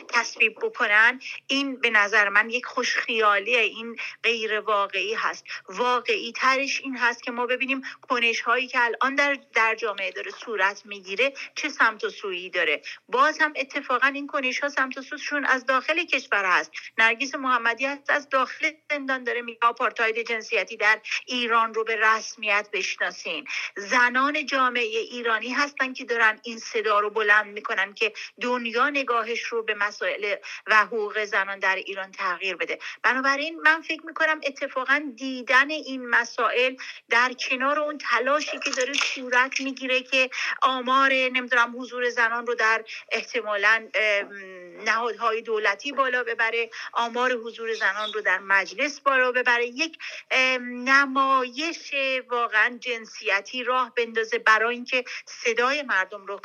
تصویب 0.09 0.55
بکنن 0.63 1.21
این 1.47 1.77
به 1.77 1.91
نظر 1.91 2.29
من 2.29 2.51
یک 2.51 2.67
خوشخیالی 2.67 3.57
این 3.57 3.97
غیر 4.23 4.61
واقعی 4.61 5.15
هست. 5.15 5.45
واقعی 5.69 6.33
ترش 6.33 6.81
این 6.81 6.97
هست 6.97 7.23
که 7.23 7.31
ما 7.31 7.47
ببینیم 7.47 7.83
کنش 8.09 8.41
هایی 8.41 8.69
که 8.69 8.81
الان 8.81 9.15
در, 9.15 9.39
در 9.55 9.75
جامعه 9.75 10.11
داره 10.11 10.31
صورت 10.31 10.83
می‌گیره 10.87 11.33
چه 11.55 11.69
سمت 11.69 12.05
و 12.05 12.11
سویی 12.11 12.51
داره. 12.51 12.83
باز 13.09 13.39
هم 13.41 13.53
اتفاقا 13.57 14.07
این 14.07 14.27
کنش 14.27 14.61
ها 14.61 14.69
سمت 14.69 14.99
و 14.99 15.03
سوشون 15.03 15.45
از 15.45 15.67
داخل 15.67 16.05
کشور 16.05 16.45
هست. 16.45 16.71
نرگیس 16.99 17.35
محمدی 17.35 17.87
هست 17.87 18.11
از 18.11 18.29
داخل 18.29 18.71
زندان 18.91 19.25
داره 19.25 19.43
میگه 19.43 19.59
آپارتاید 19.63 20.29
جنسیتی 20.29 20.77
در 20.77 21.01
ایران 21.27 21.75
رو 21.75 21.85
به 21.85 21.97
رسمیت 21.97 22.69
بشناسین. 22.73 23.45
زنان 23.77 24.47
جامعه 24.47 24.83
ایرانی 24.83 25.49
هستن 25.49 25.93
که 25.93 26.05
دارن 26.05 26.24
این 26.43 26.59
صدا 26.59 27.01
رو 27.01 27.11
بلند 27.11 27.47
می‌کنن 27.47 27.95
که 27.95 28.13
دنیا 28.41 28.91
نگاهش 28.91 29.41
رو 29.43 29.63
به 29.63 29.75
مسائل 29.75 30.37
و 30.67 30.77
حقوق 30.77 31.25
زنان 31.25 31.59
در 31.59 31.77
ایران 31.77 32.13
تغییر 32.13 32.57
بده. 32.57 32.79
بنابراین 33.03 33.61
من 33.61 33.81
فکر 33.81 34.07
می‌کنم 34.07 34.41
اتفاقا 34.45 35.13
دیدن 35.17 35.71
این 35.71 36.09
مسائل 36.09 36.77
در 37.11 37.33
کنار 37.33 37.79
اون 37.79 37.99
تلاشی 37.99 38.59
که 38.59 38.71
داره 38.71 38.93
صورت 38.93 39.61
می‌گیره 39.61 40.01
که 40.03 40.31
آمار 40.63 41.13
نمی‌دونم 41.13 41.75
حضور 41.79 42.11
زنان 42.11 42.47
رو 42.47 42.55
در 42.55 42.85
احتمالا 43.13 43.89
نهادهای 44.85 45.43
دولتی 45.43 45.93
بالا 45.93 46.25
ببره 46.25 46.71
آمار 46.93 47.33
حضور 47.33 47.75
زنان 47.75 48.13
رو 48.13 48.21
در 48.21 48.39
مجلس 48.39 49.01
بالا 49.01 49.33
ببره 49.33 49.67
یک 49.67 49.99
نمایش 50.61 51.95
واقعا 52.29 52.79
جنسیتی 52.81 53.65
راه 53.65 53.93
بندازه 53.97 54.39
برای 54.39 54.75
اینکه 54.75 55.05
صدای 55.27 55.83
مردم 55.83 56.14
رو 56.27 56.41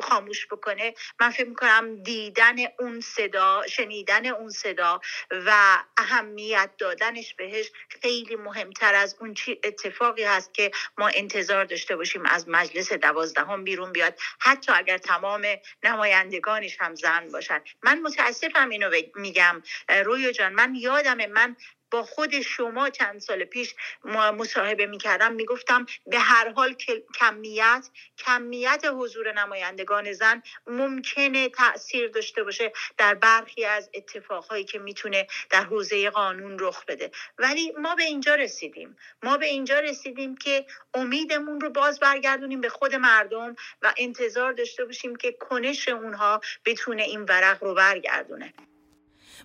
خاموش 0.00 0.46
بکنه. 0.46 0.94
من 1.20 1.30
فکر 1.30 1.48
می‌کنم 1.48 2.02
دیدن 2.02 2.56
اون 2.78 3.00
صدا 3.00 3.62
شنیدن 3.68 4.26
اون 4.26 4.50
صدا 4.50 5.00
و 5.30 5.78
اهمیت 5.96 6.70
دادنش 6.78 7.34
بهش 7.34 7.72
خیلی 8.02 8.36
مهمتر 8.36 8.94
از 8.94 9.16
اون 9.20 9.34
چی 9.34 9.60
اتفاقی 9.64 10.24
هست 10.24 10.54
که 10.54 10.70
ما 10.98 11.08
انتظار 11.08 11.64
داشته 11.64 11.96
باشیم 11.96 12.26
از 12.26 12.48
مجلس 12.48 12.92
دوازدهم 12.92 13.64
بیرون 13.64 13.92
بیاد. 13.92 14.18
حتی 14.38 14.72
اگر 14.72 14.98
تمام 14.98 15.46
نمایندگانش 15.82 16.76
هم 16.80 16.94
زن 16.94 17.28
باشن. 17.32 17.60
من 17.82 18.02
متاسفم 18.02 18.68
اینو 18.68 18.90
میگم. 19.14 19.62
رویا 20.04 20.32
جان 20.32 20.52
من 20.52 20.74
یادمه 20.74 21.26
من 21.26 21.56
با 21.90 22.02
خود 22.02 22.40
شما 22.40 22.90
چند 22.90 23.20
سال 23.20 23.44
پیش 23.44 23.74
مصاحبه 24.04 24.86
می‌کردم 24.86 25.32
می‌گفتم 25.32 25.86
به 26.06 26.18
هر 26.18 26.52
حال 26.52 26.74
کمیت 27.14 27.88
کمیت 28.18 28.84
حضور 28.94 29.32
نمایندگان 29.32 30.12
زن 30.12 30.42
ممکنه 30.66 31.48
تاثیر 31.48 32.08
داشته 32.08 32.44
باشه 32.44 32.72
در 32.98 33.14
برخی 33.14 33.64
از 33.64 33.90
اتفاقهایی 33.94 34.64
که 34.64 34.78
می‌تونه 34.78 35.26
در 35.50 35.62
حوزه 35.62 36.10
قانون 36.10 36.58
رخ 36.60 36.84
بده. 36.84 37.10
ولی 37.38 37.72
ما 37.78 37.94
به 37.94 38.02
اینجا 38.02 38.34
رسیدیم. 38.34 38.96
ما 39.22 39.36
به 39.36 39.46
اینجا 39.46 39.80
رسیدیم 39.80 40.36
که 40.36 40.66
امیدمون 40.94 41.60
رو 41.60 41.70
باز 41.70 42.00
برگردونیم 42.00 42.60
به 42.60 42.68
خود 42.68 42.94
مردم 42.94 43.56
و 43.82 43.92
انتظار 43.96 44.52
داشته 44.52 44.84
باشیم 44.84 45.16
که 45.16 45.32
کنش 45.32 45.88
اونها 45.88 46.40
بتونه 46.64 47.02
این 47.02 47.22
ورق 47.22 47.64
رو 47.64 47.74
برگردونه. 47.74 48.54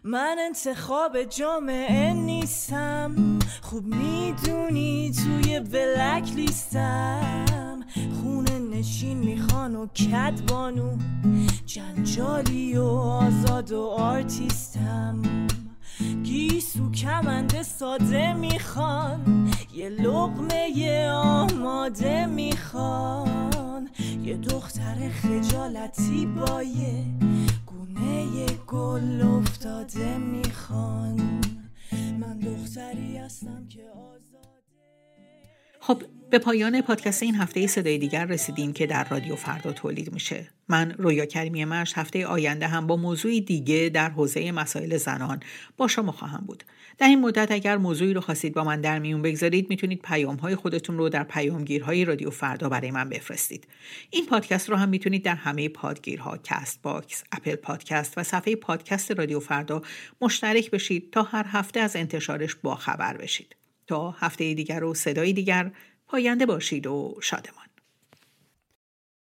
من 0.06 0.36
انتخاب 0.40 1.24
جامعه 1.24 2.14
نیستم 2.14 3.40
خوب 3.62 3.86
می‌دونی 3.86 5.12
توی 5.12 5.60
بلک 5.60 6.32
لیستم 6.36 7.80
خونه 8.22 8.60
نشین 8.60 9.18
می‌خوان 9.18 9.76
و 9.76 9.88
کدبانو 9.88 10.98
جنجالی 11.66 12.78
و 12.78 12.84
آزاد 12.84 13.72
و 13.72 13.82
آرتیستم. 13.82 15.22
گیسو 16.24 16.92
کمنده 16.92 17.64
ساده 17.64 18.34
می‌خوان. 18.34 19.52
یه 19.76 19.90
لقمه 19.90 21.10
آماده 21.12 22.26
می‌خوان. 22.26 23.90
یه 24.24 24.38
دختر 24.38 25.10
خجالتی 25.10 26.26
بایه 26.26 27.06
گونه 27.94 28.46
گل 28.68 29.22
افتاده 29.22 30.18
می‌خوان. 30.18 31.42
من 32.20 32.40
دختری 32.40 33.18
هستم 33.18 33.68
که 33.68 33.84
خب 35.80 36.02
به 36.34 36.40
پایان 36.40 36.82
پادکست 36.82 37.24
این 37.24 37.36
هفته 37.36 37.68
صدای 37.68 37.98
دیگر 37.98 38.26
رسیدیم 38.26 38.74
که 38.74 38.88
در 38.88 39.08
رادیو 39.10 39.36
فردا 39.36 39.72
تولید 39.72 40.14
میشه. 40.14 40.48
من 40.70 40.92
رویا 40.92 41.26
کریمی 41.26 41.66
مش 41.66 41.94
هفته 41.96 42.28
آینده 42.28 42.68
هم 42.68 42.88
با 42.88 42.96
موضوعی 42.96 43.42
دیگه 43.42 43.92
در 43.94 44.10
حوزه 44.10 44.52
مسائل 44.52 44.98
زنان 44.98 45.40
با 45.78 45.88
شما 45.88 46.12
خواهم 46.12 46.44
بود. 46.48 46.64
در 46.98 47.08
این 47.08 47.22
مدت 47.22 47.52
اگر 47.52 47.78
موضوعی 47.78 48.14
رو 48.14 48.22
خواستید 48.22 48.54
با 48.54 48.64
من 48.64 48.82
در 48.82 49.00
میون 49.00 49.22
بگذارید 49.22 49.70
می‌تونید 49.70 50.02
پیام 50.02 50.36
های 50.36 50.56
خودتون 50.56 50.98
رو 50.98 51.10
در 51.10 51.24
پیامگیرهای 51.24 52.06
رادیو 52.06 52.30
فردا 52.30 52.70
برای 52.70 52.92
من 52.92 53.10
بفرستید. 53.10 53.68
این 54.10 54.26
پادکست 54.26 54.70
رو 54.70 54.76
هم 54.76 54.90
می‌تونید 54.90 55.24
در 55.24 55.36
همه 55.36 55.70
پادگیرها 55.70 56.38
Castbox، 56.44 57.24
Apple 57.32 57.56
Podcast 57.56 58.18
و 58.18 58.24
صفحه 58.24 58.56
پادکست 58.56 59.12
رادیو 59.12 59.40
فردا 59.40 59.82
مشترک 60.22 60.72
بشید 60.72 61.12
تا 61.12 61.24
هر 61.24 61.46
هفته 61.48 61.80
از 61.80 61.96
انتشارش 61.96 62.56
با 62.56 62.76
خبر 62.76 63.18
بشید. 63.18 63.56
تا 63.88 64.12
هفته 64.12 64.54
دیگر 64.54 64.84
و 64.84 64.94
صدای 64.94 65.34
دیگر 65.34 65.72
پاینده 66.14 66.46
باشید 66.46 66.88
و 66.88 67.16
شادمان. 67.22 67.73